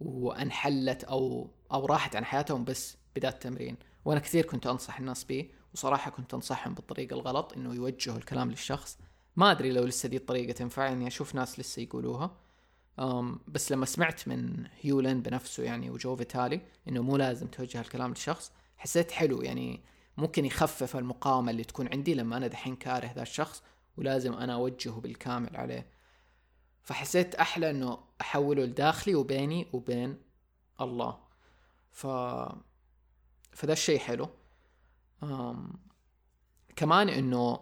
وانحلت 0.00 1.04
أو 1.04 1.50
أو 1.72 1.86
راحت 1.86 2.16
عن 2.16 2.24
حياتهم 2.24 2.64
بس 2.64 2.96
بدأت 3.16 3.34
التمرين 3.34 3.76
وأنا 4.04 4.20
كثير 4.20 4.46
كنت 4.46 4.66
أنصح 4.66 4.98
الناس 4.98 5.24
به 5.24 5.50
وصراحة 5.74 6.10
كنت 6.10 6.34
أنصحهم 6.34 6.74
بالطريقة 6.74 7.14
الغلط 7.14 7.52
إنه 7.52 7.74
يوجهوا 7.74 8.16
الكلام 8.16 8.50
للشخص. 8.50 8.98
ما 9.36 9.50
أدري 9.50 9.72
لو 9.72 9.84
لسه 9.84 10.08
دي 10.08 10.16
الطريقة 10.16 10.52
تنفع 10.52 10.92
إني 10.92 11.06
أشوف 11.06 11.34
ناس 11.34 11.60
لسه 11.60 11.82
يقولوها. 11.82 12.36
أم 12.98 13.40
بس 13.48 13.72
لما 13.72 13.86
سمعت 13.86 14.28
من 14.28 14.66
هيولن 14.80 15.22
بنفسه 15.22 15.62
يعني 15.62 15.90
وجو 15.90 16.16
فيتالي 16.16 16.60
إنه 16.88 17.02
مو 17.02 17.16
لازم 17.16 17.46
توجه 17.46 17.80
الكلام 17.80 18.10
للشخص 18.10 18.52
حسيت 18.76 19.10
حلو. 19.10 19.42
يعني 19.42 19.80
ممكن 20.16 20.44
يخفف 20.44 20.96
المقاومة 20.96 21.50
اللي 21.50 21.64
تكون 21.64 21.88
عندي 21.92 22.14
لما 22.14 22.36
أنا 22.36 22.46
دحين 22.46 22.76
كاره 22.76 23.12
ذا 23.12 23.22
الشخص 23.22 23.62
ولازم 23.96 24.32
أنا 24.32 24.54
أوجهه 24.54 25.00
بالكامل 25.00 25.56
عليه. 25.56 25.86
فحسيت 26.82 27.34
أحلى 27.34 27.70
إنه 27.70 27.98
أحوله 28.20 28.64
لداخلي 28.64 29.14
وبيني 29.14 29.66
وبين 29.72 30.16
الله. 30.80 31.18
ف 31.92 32.06
فده 33.52 33.72
الشيء 33.72 33.98
حلو. 33.98 34.28
كمان 36.76 37.08
إنه 37.08 37.60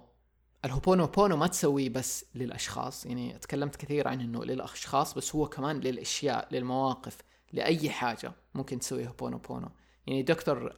الهوبونو 0.65 1.07
بونو 1.07 1.37
ما 1.37 1.47
تسويه 1.47 1.89
بس 1.89 2.25
للأشخاص. 2.35 3.07
يعني 3.07 3.39
تكلمت 3.39 3.77
كثير 3.77 4.09
عن 4.09 4.21
إنه 4.21 4.45
للأشخاص 4.45 5.15
بس 5.15 5.35
هو 5.35 5.49
كمان 5.49 5.81
للأشياء 5.81 6.49
للمواقف 6.55 7.19
لأي 7.53 7.91
حاجة 7.91 8.33
ممكن 8.55 8.79
تسوي 8.79 9.09
هوبونو 9.09 9.39
بونو 9.39 9.69
يعني 10.07 10.23
دكتور 10.23 10.75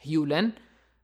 هيو 0.00 0.26
لين 0.26 0.52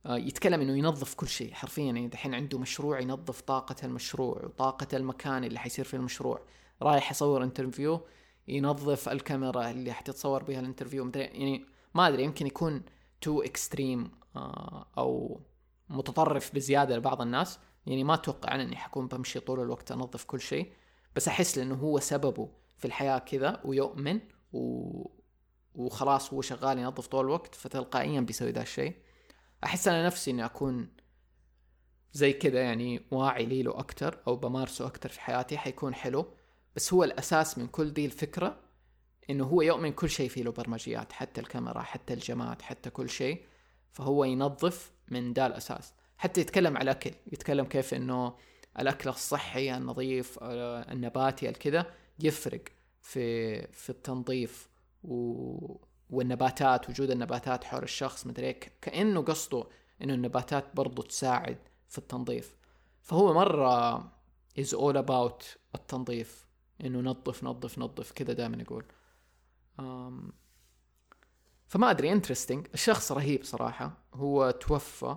يتكلم 0.06 0.60
إنه 0.60 0.78
ينظف 0.78 1.14
كل 1.14 1.28
شيء 1.28 1.52
حرفيا. 1.52 1.84
يعني 1.84 2.08
دحين 2.08 2.34
عنده 2.34 2.58
مشروع 2.58 3.00
ينظف 3.00 3.40
طاقة 3.40 3.76
المشروع 3.84 4.44
وطاقة 4.44 4.96
المكان 4.96 5.44
اللي 5.44 5.58
حيصير 5.58 5.84
فيه 5.84 5.98
المشروع. 5.98 6.40
رايح 6.82 7.10
يصور 7.10 7.42
interview 7.42 8.00
ينظف 8.48 9.08
الكاميرا 9.08 9.70
اللي 9.70 9.92
حتتصور 9.92 10.42
بها 10.42 10.60
ال 10.60 10.65
interview 10.65 11.10
يعني 11.14 11.66
ما 11.94 12.08
أدري 12.08 12.24
يمكن 12.24 12.46
يكون 12.46 12.82
too 13.20 13.42
extreme 13.42 14.10
أو 14.98 15.40
متطرف 15.88 16.54
بزيادة 16.54 16.96
لبعض 16.96 17.20
الناس. 17.20 17.58
يعني 17.86 18.04
ما 18.04 18.14
أتوقع 18.14 18.54
إني 18.54 18.76
حكون 18.76 19.08
بمشي 19.08 19.40
طول 19.40 19.60
الوقت 19.60 19.92
أنظف 19.92 20.24
كل 20.24 20.40
شيء 20.40 20.72
بس 21.16 21.28
أحس 21.28 21.58
لأنه 21.58 21.74
هو 21.74 21.98
أسلوبه 21.98 22.48
في 22.78 22.84
الحياة 22.84 23.18
كذا 23.18 23.60
ويؤمن 23.64 24.20
و... 24.52 25.08
وخلاص 25.74 26.32
هو 26.32 26.42
شغال 26.42 26.78
ينظف 26.78 27.06
طول 27.06 27.24
الوقت 27.24 27.54
فتلقائيا 27.54 28.20
بيسوي 28.20 28.50
ذا 28.50 28.62
الشيء. 28.62 28.94
أحس 29.64 29.88
أنا 29.88 30.06
نفسي 30.06 30.30
إني 30.30 30.44
أكون 30.44 30.88
زي 32.12 32.32
كذا 32.32 32.62
يعني 32.62 33.06
واعي 33.10 33.46
لي 33.46 33.62
له 33.62 33.78
أكتر 33.78 34.18
أو 34.26 34.36
بمارسه 34.36 34.86
أكتر 34.86 35.08
في 35.08 35.20
حياتي 35.20 35.58
حيكون 35.58 35.94
حلو. 35.94 36.26
بس 36.76 36.94
هو 36.94 37.04
الأساس 37.04 37.58
من 37.58 37.66
كل 37.66 37.92
دي 37.92 38.06
الفكرة 38.06 38.60
إنه 39.30 39.44
هو 39.44 39.62
يؤمن 39.62 39.92
كل 39.92 40.10
شيء 40.10 40.28
فيه 40.28 40.42
له 40.42 40.52
برمجيات 40.52 41.12
حتى 41.12 41.40
الكاميرا 41.40 41.80
حتى 41.80 42.14
الجماد 42.14 42.62
حتى 42.62 42.90
كل 42.90 43.10
شيء. 43.10 43.44
فهو 43.94 44.24
ينظف 44.24 44.92
من 45.08 45.32
دا 45.32 45.46
الاساس 45.46 45.92
حتى 46.18 46.40
يتكلم 46.40 46.76
على 46.76 46.90
الأكل 46.90 47.10
يتكلم 47.32 47.64
كيف 47.64 47.94
إنه 47.94 48.34
الأكل 48.80 49.10
الصحي 49.10 49.76
النظيف 49.76 50.38
آه، 50.42 50.92
النباتي 50.92 51.48
الكذا 51.48 51.86
يفرق 52.18 52.64
في 53.00 53.66
في 53.72 53.90
التنظيف 53.90 54.68
و... 55.04 55.76
والنباتات 56.10 56.90
وجود 56.90 57.10
النباتات 57.10 57.64
حول 57.64 57.82
الشخص. 57.82 58.26
مدري 58.26 58.52
كأنه 58.52 59.22
قصده 59.22 59.66
إنه 60.02 60.14
النباتات 60.14 60.64
برضو 60.74 61.02
تساعد 61.02 61.58
في 61.88 61.98
التنظيف. 61.98 62.56
فهو 63.02 63.34
مرة 63.34 63.98
is 64.60 64.70
all 64.72 64.96
about 65.06 65.44
التنظيف 65.74 66.46
إنه 66.80 67.00
نظف 67.00 67.44
نظف 67.44 67.78
نظف 67.78 68.12
كذا 68.12 68.32
دائما 68.32 68.62
يقول. 68.62 68.84
فما 71.66 71.90
أدري 71.90 72.12
interesting 72.12 72.66
الشخص 72.74 73.12
رهيب 73.12 73.44
صراحة. 73.44 74.04
هو 74.14 74.50
توفى 74.50 75.16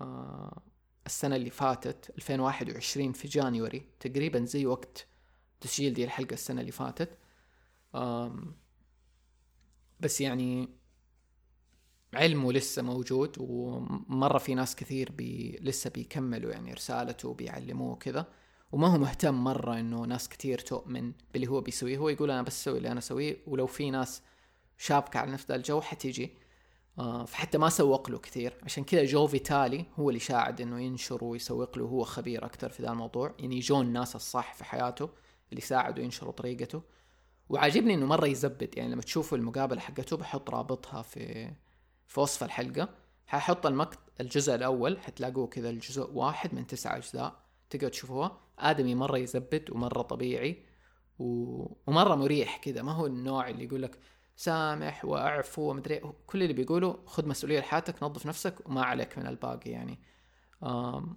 آه 0.00 0.62
السنة 1.06 1.36
اللي 1.36 1.50
فاتت 1.50 2.10
2021 2.18 3.12
في 3.12 3.28
January. 3.28 3.86
تقريبا 4.00 4.44
زي 4.44 4.66
وقت 4.66 5.06
تسجيل 5.60 5.94
دي 5.94 6.04
الحلقة 6.04 6.34
السنة 6.34 6.60
اللي 6.60 6.72
فاتت. 6.72 7.18
بس 10.00 10.20
يعني 10.20 10.68
علمه 12.14 12.52
لسه 12.52 12.82
موجود 12.82 13.36
ومرة 13.38 14.38
في 14.38 14.54
ناس 14.54 14.76
كثير 14.76 15.12
بي 15.12 15.58
لسه 15.62 15.90
بيكملوا 15.90 16.52
يعني 16.52 16.72
رسالته 16.72 17.28
وبيعلموه 17.28 17.92
وكذا. 17.92 18.26
وما 18.72 18.86
هو 18.86 18.98
مهتم 18.98 19.44
مرة 19.44 19.80
إنه 19.80 20.00
ناس 20.00 20.28
كثير 20.28 20.58
تؤمن 20.58 21.12
باللي 21.32 21.46
هو 21.46 21.60
بيسويه. 21.60 21.98
هو 21.98 22.08
يقول 22.08 22.30
أنا 22.30 22.42
بس 22.42 22.60
أسوي 22.60 22.78
اللي 22.78 22.90
أنا 22.90 22.98
أسويه 22.98 23.36
ولو 23.46 23.66
في 23.66 23.90
ناس 23.90 24.22
شابكة 24.78 25.20
على 25.20 25.32
نفس 25.32 25.50
الجو 25.50 25.80
حتيجي 25.80 26.44
آه 26.98 27.24
فحتى 27.24 27.58
ما 27.58 27.68
سوق 27.68 28.10
له 28.10 28.18
كثير. 28.18 28.56
عشان 28.62 28.84
كذا 28.84 29.04
جو 29.04 29.26
فيتالي 29.26 29.84
هو 29.96 30.08
اللي 30.08 30.20
ساعد 30.20 30.60
إنه 30.60 30.80
ينشر 30.80 31.24
ويسوق 31.24 31.78
له 31.78 31.84
هو 31.84 32.04
خبير 32.04 32.44
أكثر 32.44 32.68
في 32.68 32.82
ذا 32.82 32.90
الموضوع. 32.90 33.34
يعني 33.38 33.60
جو 33.60 33.80
الناس 33.80 34.16
الصح 34.16 34.54
في 34.54 34.64
حياته 34.64 35.08
اللي 35.50 35.60
ساعدوا 35.60 36.04
ينشروا 36.04 36.32
طريقته. 36.32 36.82
وعاجبني 37.48 37.94
إنه 37.94 38.06
مرة 38.06 38.26
يزبد. 38.26 38.78
يعني 38.78 38.92
لما 38.92 39.02
تشوفوا 39.02 39.38
المقابلة 39.38 39.80
حقته 39.80 40.16
بحط 40.16 40.50
رابطها 40.50 41.02
في 41.02 41.52
في 42.06 42.20
وصف 42.20 42.44
الحلقة. 42.44 42.88
ححط 43.26 43.66
المقط 43.66 43.98
الجزء 44.20 44.54
الأول 44.54 45.00
حتلاقوه 45.00 45.46
كذا 45.46 45.70
الجزء 45.70 46.10
واحد 46.10 46.54
من 46.54 46.66
تسعة 46.66 46.96
أجزاء. 46.96 47.40
تقدر 47.70 47.88
تشوفوها. 47.88 48.40
آدمي 48.58 48.94
مرة 48.94 49.18
يزبد 49.18 49.70
ومرة 49.70 50.02
طبيعي 50.02 50.62
و... 51.18 51.24
ومرة 51.86 52.14
مريح 52.14 52.56
كذا. 52.56 52.82
ما 52.82 52.92
هو 52.92 53.06
النوع 53.06 53.48
اللي 53.48 53.64
يقول 53.64 53.82
لك 53.82 53.98
سامح 54.36 55.04
واعفو 55.04 55.70
ومدري 55.70 56.00
كل 56.26 56.42
اللي 56.42 56.52
بيقوله 56.54 57.02
خذ 57.06 57.28
مسؤولية 57.28 57.60
لحياتك 57.60 58.02
نظف 58.02 58.26
نفسك 58.26 58.68
وما 58.68 58.84
عليك 58.84 59.18
من 59.18 59.26
الباقي 59.26 59.70
يعني. 59.70 59.98
أم 60.62 61.16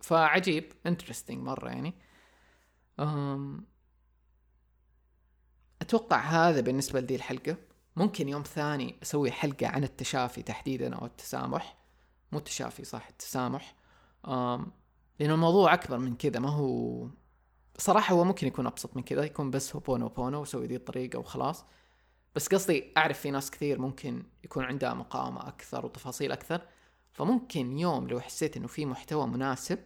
فعجيب 0.00 0.72
انترستنج 0.86 1.38
مرة 1.42 1.68
يعني. 1.68 1.94
أم 3.00 3.66
أتوقع 5.82 6.20
هذا 6.20 6.60
بالنسبة 6.60 7.00
لدي 7.00 7.14
الحلقة. 7.14 7.56
ممكن 7.96 8.28
يوم 8.28 8.42
ثاني 8.42 8.96
أسوي 9.02 9.30
حلقة 9.30 9.66
عن 9.66 9.84
التشافي 9.84 10.42
تحديدا 10.42 10.94
أو 10.94 11.06
التسامح. 11.06 11.78
مو 12.32 12.38
التشافي 12.38 12.84
صح 12.84 13.08
التسامح. 13.08 13.74
أم 14.28 14.72
لأنه 15.20 15.34
الموضوع 15.34 15.74
أكبر 15.74 15.98
من 15.98 16.16
كذا 16.16 16.40
ما 16.40 16.50
هو 16.50 17.08
صراحة 17.78 18.14
هو 18.14 18.24
ممكن 18.24 18.46
يكون 18.46 18.66
أبسط 18.66 18.96
من 18.96 19.02
كذا 19.02 19.24
يكون 19.24 19.50
بس 19.50 19.76
هوبونو 19.76 19.80
بونو 19.80 20.40
وسوي 20.40 20.66
دي 20.66 20.76
الطريقة 20.76 21.18
وخلاص. 21.18 21.64
بس 22.34 22.48
قصدي 22.48 22.92
أعرف 22.96 23.20
في 23.20 23.30
ناس 23.30 23.50
كثير 23.50 23.78
ممكن 23.80 24.22
يكون 24.44 24.64
عندها 24.64 24.94
مقاومة 24.94 25.48
أكثر 25.48 25.86
وتفاصيل 25.86 26.32
أكثر 26.32 26.60
فممكن 27.12 27.78
يوم 27.78 28.08
لو 28.08 28.20
حسيت 28.20 28.56
إنه 28.56 28.66
في 28.66 28.86
محتوى 28.86 29.26
مناسب 29.26 29.78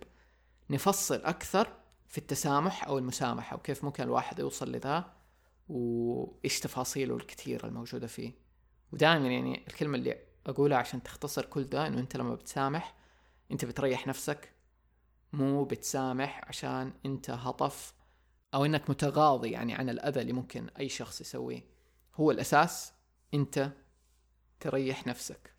نفصل 0.71 1.15
أكثر 1.25 1.73
في 2.09 2.19
التسامح 2.19 2.87
أو 2.87 2.99
المسامحة 2.99 3.57
وكيف 3.57 3.85
ممكن 3.85 4.03
الواحد 4.03 4.39
يوصل 4.39 4.73
لذا 4.73 5.13
وإيش 5.69 6.61
تفاصيله 6.61 7.17
الكثيرة 7.17 7.67
الموجودة 7.67 8.07
فيه. 8.07 8.33
ودائما 8.93 9.29
يعني 9.29 9.67
الكلمة 9.69 9.99
اللي 9.99 10.19
أقولها 10.47 10.79
عشان 10.79 11.03
تختصر 11.03 11.45
كل 11.45 11.65
ده 11.65 11.87
إنه 11.87 12.01
أنت 12.01 12.17
لما 12.17 12.35
بتسامح 12.35 12.95
أنت 13.51 13.65
بتريح 13.65 14.07
نفسك 14.07 14.53
مو 15.33 15.65
بتسامح 15.65 16.41
عشان 16.49 16.93
أنت 17.07 17.31
هطف 17.31 17.95
أو 18.55 18.65
إنك 18.65 18.91
متغاضي 18.91 19.51
يعني 19.51 19.75
عن 19.75 19.89
الأذى 19.91 20.21
اللي 20.21 20.33
ممكن 20.33 20.69
أي 20.79 20.89
شخص 20.89 21.21
يسويه. 21.21 21.78
هو 22.21 22.31
الأساس 22.31 22.93
أنت 23.35 23.73
تريح 24.61 25.07
نفسك. 25.07 25.55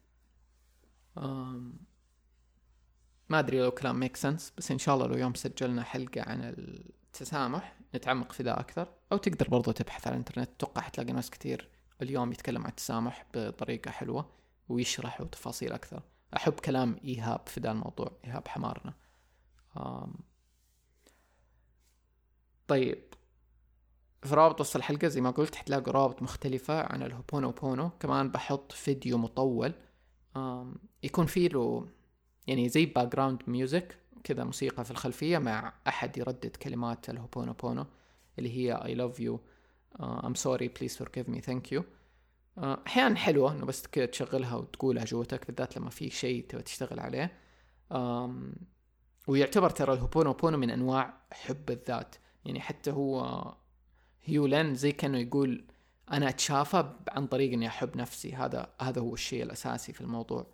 ما 3.30 3.40
أدري 3.40 3.60
لو 3.60 3.72
كلامي 3.72 4.00
make 4.00 4.16
sense 4.16 4.54
بس 4.58 4.72
إن 4.72 4.78
شاء 4.80 4.96
الله 4.96 5.08
لو 5.08 5.18
يوم 5.18 5.34
سجلنا 5.34 5.84
حلقة 5.84 6.22
عن 6.22 6.42
التسامح 6.44 7.80
نتعمق 7.96 8.32
في 8.32 8.44
ذا 8.44 8.60
أكثر. 8.60 8.94
أو 9.12 9.18
تقدر 9.18 9.50
برضو 9.50 9.72
تبحث 9.72 10.08
على 10.08 10.14
الإنترنت 10.14 10.50
أتوقع 10.50 10.82
حتلاقي 10.82 11.14
ناس 11.14 11.30
كثير 11.30 11.70
اليوم 12.02 12.32
يتكلم 12.32 12.64
عن 12.64 12.70
التسامح 12.70 13.26
بطريقة 13.34 13.92
حلوة 13.92 14.30
ويشرح 14.70 15.24
تفاصيل 15.24 15.72
أكثر. 15.74 16.04
أحب 16.36 16.54
كلام 16.54 17.00
إيهاب 17.04 17.48
في 17.48 17.60
ذا 17.60 17.72
الموضوع 17.72 18.12
إيهاب 18.26 18.48
حمارنة. 18.48 18.94
طيب. 22.68 23.04
في 24.24 24.36
رابط 24.36 24.62
وسط 24.62 24.76
الحلقة 24.76 25.08
زي 25.08 25.22
ما 25.22 25.32
قلت 25.32 25.56
حتلاقوا 25.56 25.94
روابط 25.94 26.22
مختلفة 26.22 26.82
عن 26.82 27.04
الهوبونو 27.04 27.52
بونو. 27.52 27.90
كمان 28.00 28.30
بحط 28.30 28.72
فيديو 28.72 29.18
مطول 29.18 29.74
يكون 31.04 31.26
فيه 31.26 31.50
له 31.50 31.88
يعني 32.48 32.70
زي 32.70 32.86
background 32.86 33.44
music 33.48 33.98
كذا 34.24 34.44
موسيقى 34.44 34.86
في 34.86 34.92
الخلفية 34.92 35.38
مع 35.38 35.74
أحد 35.88 36.18
يردد 36.18 36.56
كلمات 36.56 37.10
الهوبونو 37.10 37.54
بونو 37.54 37.86
اللي 38.40 38.58
هي 38.58 38.78
I 38.78 38.98
love 38.98 39.20
you 39.20 39.38
uh, 40.02 40.26
I'm 40.26 40.36
sorry 40.36 40.70
please 40.80 40.96
forgive 41.04 41.28
me 41.28 41.42
thank 41.42 41.72
you. 41.72 41.82
uh, 41.82 42.64
أحيانا 42.88 43.16
حلوة 43.16 43.52
إنه 43.52 43.66
بس 43.66 43.88
كذا 43.88 44.06
تشغلها 44.06 44.56
وتقولها 44.56 45.06
جوتك 45.06 45.48
بالذات 45.48 45.78
لما 45.78 45.90
في 45.90 46.10
شيء 46.10 46.46
تبغى 46.46 46.64
تشتغل 46.64 47.00
عليه. 47.00 47.32
um, 47.94 48.32
ويعتبر 49.28 49.70
ترى 49.70 49.94
الهوبونو 49.94 50.34
بونو 50.34 50.58
من 50.58 50.70
أنواع 50.70 51.14
حب 51.32 51.70
الذات. 51.70 52.16
يعني 52.46 52.62
حتى 52.62 52.92
هو 52.92 53.44
هيولن 54.24 54.76
زي 54.76 54.92
كأنه 54.92 55.18
يقول 55.18 55.66
أنا 56.12 56.30
أتشافى 56.30 56.94
عن 57.08 57.28
طريق 57.28 57.54
إني 57.54 57.68
أحب 57.68 57.98
نفسي. 57.98 58.36
هذا 58.36 58.74
هذا 58.82 59.02
هو 59.02 59.14
الشيء 59.14 59.44
الأساسي 59.44 59.94
في 59.94 60.02
الموضوع. 60.02 60.48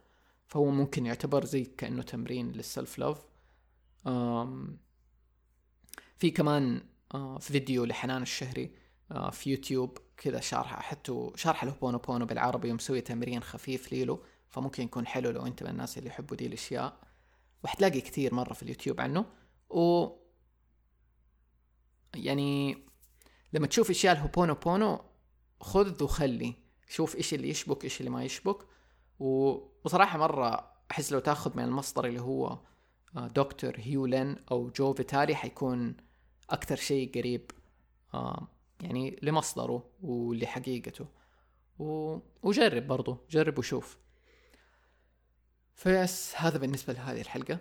فهو 0.47 0.65
ممكن 0.65 1.05
يعتبر 1.05 1.45
زي 1.45 1.63
كأنه 1.63 2.01
تمرين 2.01 2.51
لل 2.51 2.67
self 2.67 2.99
love 2.99 3.25
في 6.17 6.31
كمان 6.31 6.81
آه 7.13 7.37
فيديو 7.37 7.85
لحنان 7.85 8.21
الشهري 8.21 8.71
في 9.31 9.49
يوتيوب 9.49 9.97
كذا 10.17 10.39
شارح 10.39 10.79
حتى 10.81 11.31
شرح 11.35 11.63
الهوبونو 11.63 11.97
بونو 11.97 12.25
بالعربي 12.25 12.71
ومسوي 12.71 13.01
تمرين 13.01 13.43
خفيف 13.43 13.91
ليلو. 13.91 14.23
فممكن 14.49 14.83
يكون 14.83 15.07
حلو 15.07 15.29
لو 15.29 15.45
أنت 15.45 15.63
من 15.63 15.69
الناس 15.69 15.97
اللي 15.97 16.09
يحبوا 16.09 16.37
دي 16.37 16.45
الأشياء. 16.47 16.99
وحتلاقي 17.63 18.01
كثير 18.01 18.33
مرة 18.33 18.53
في 18.53 18.63
اليوتيوب 18.63 19.01
عنه. 19.01 19.25
و 19.69 20.07
يعني 22.15 22.77
لما 23.55 23.67
تشوف 23.67 23.89
إشياء 23.89 24.13
الهوبونو 24.13 24.53
بونو 24.53 25.01
خذ 25.61 26.03
وخلي. 26.03 26.53
شوف 26.89 27.15
إيش 27.15 27.33
اللي 27.33 27.49
يشبك 27.49 27.83
إيش 27.83 27.99
اللي 27.99 28.11
ما 28.11 28.23
يشبك. 28.23 28.57
وبصراحة 29.19 30.17
مرة 30.17 30.71
أحس 30.91 31.11
لو 31.11 31.19
تأخذ 31.19 31.57
من 31.57 31.63
المصدر 31.63 32.05
اللي 32.05 32.21
هو 32.21 32.59
آه، 33.17 33.27
دكتور 33.27 33.73
هيولين 33.77 34.35
أو 34.51 34.69
جو 34.69 34.93
فيتالي 34.93 35.35
حيكون 35.35 35.97
أكثر 36.49 36.75
شيء 36.75 37.11
قريب 37.15 37.51
آه، 38.13 38.47
يعني 38.81 39.19
لمصدره 39.21 39.89
ولحقيقته. 40.01 41.07
وجرب 42.43 42.87
برضو 42.87 43.17
جرب 43.29 43.57
وشوف. 43.57 43.97
فبس 45.73 46.33
هذا 46.37 46.57
بالنسبة 46.57 46.93
لهذه 46.93 47.21
الحلقة. 47.21 47.59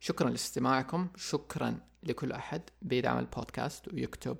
شكرا 0.00 0.30
لاستماعكم. 0.30 1.08
شكرا 1.16 1.80
لكل 2.02 2.32
أحد. 2.32 2.62
بيدعم 2.82 3.18
البودكاست 3.18 3.88
ويكتب 3.88 4.36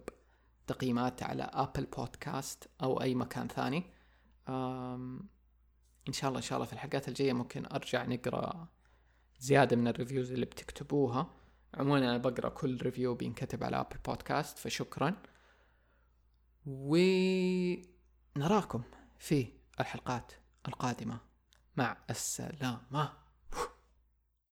تقييمات 0.72 1.22
على 1.22 1.42
أبل 1.42 1.85
بودكاست 1.85 2.68
أو 2.82 3.02
أي 3.02 3.14
مكان 3.14 3.48
ثاني. 3.48 3.85
إن 6.08 6.12
شاء 6.12 6.28
الله 6.28 6.38
إن 6.38 6.42
شاء 6.42 6.56
الله 6.56 6.66
في 6.66 6.72
الحلقات 6.72 7.08
الجاية 7.08 7.32
ممكن 7.32 7.66
أرجع 7.66 8.04
نقرأ 8.04 8.68
زيادة 9.38 9.76
من 9.76 9.88
ال 9.88 9.94
reviews 9.94 10.33
اللي 10.32 10.46
بتكتبوها. 10.46 11.30
عموما 11.74 11.98
أنا 11.98 12.18
بقرأ 12.18 12.48
كل 12.48 12.82
review 12.83 13.14
بينكتب 13.14 13.64
على 13.64 13.80
أبل 13.80 13.96
بودكاست 14.06 14.58
فشكرا. 14.58 15.16
ونراكم 16.66 17.82
في 19.18 19.52
الحلقات 19.80 20.32
القادمة. 20.68 21.20
مع 21.76 21.96
السلامة. 22.11 23.21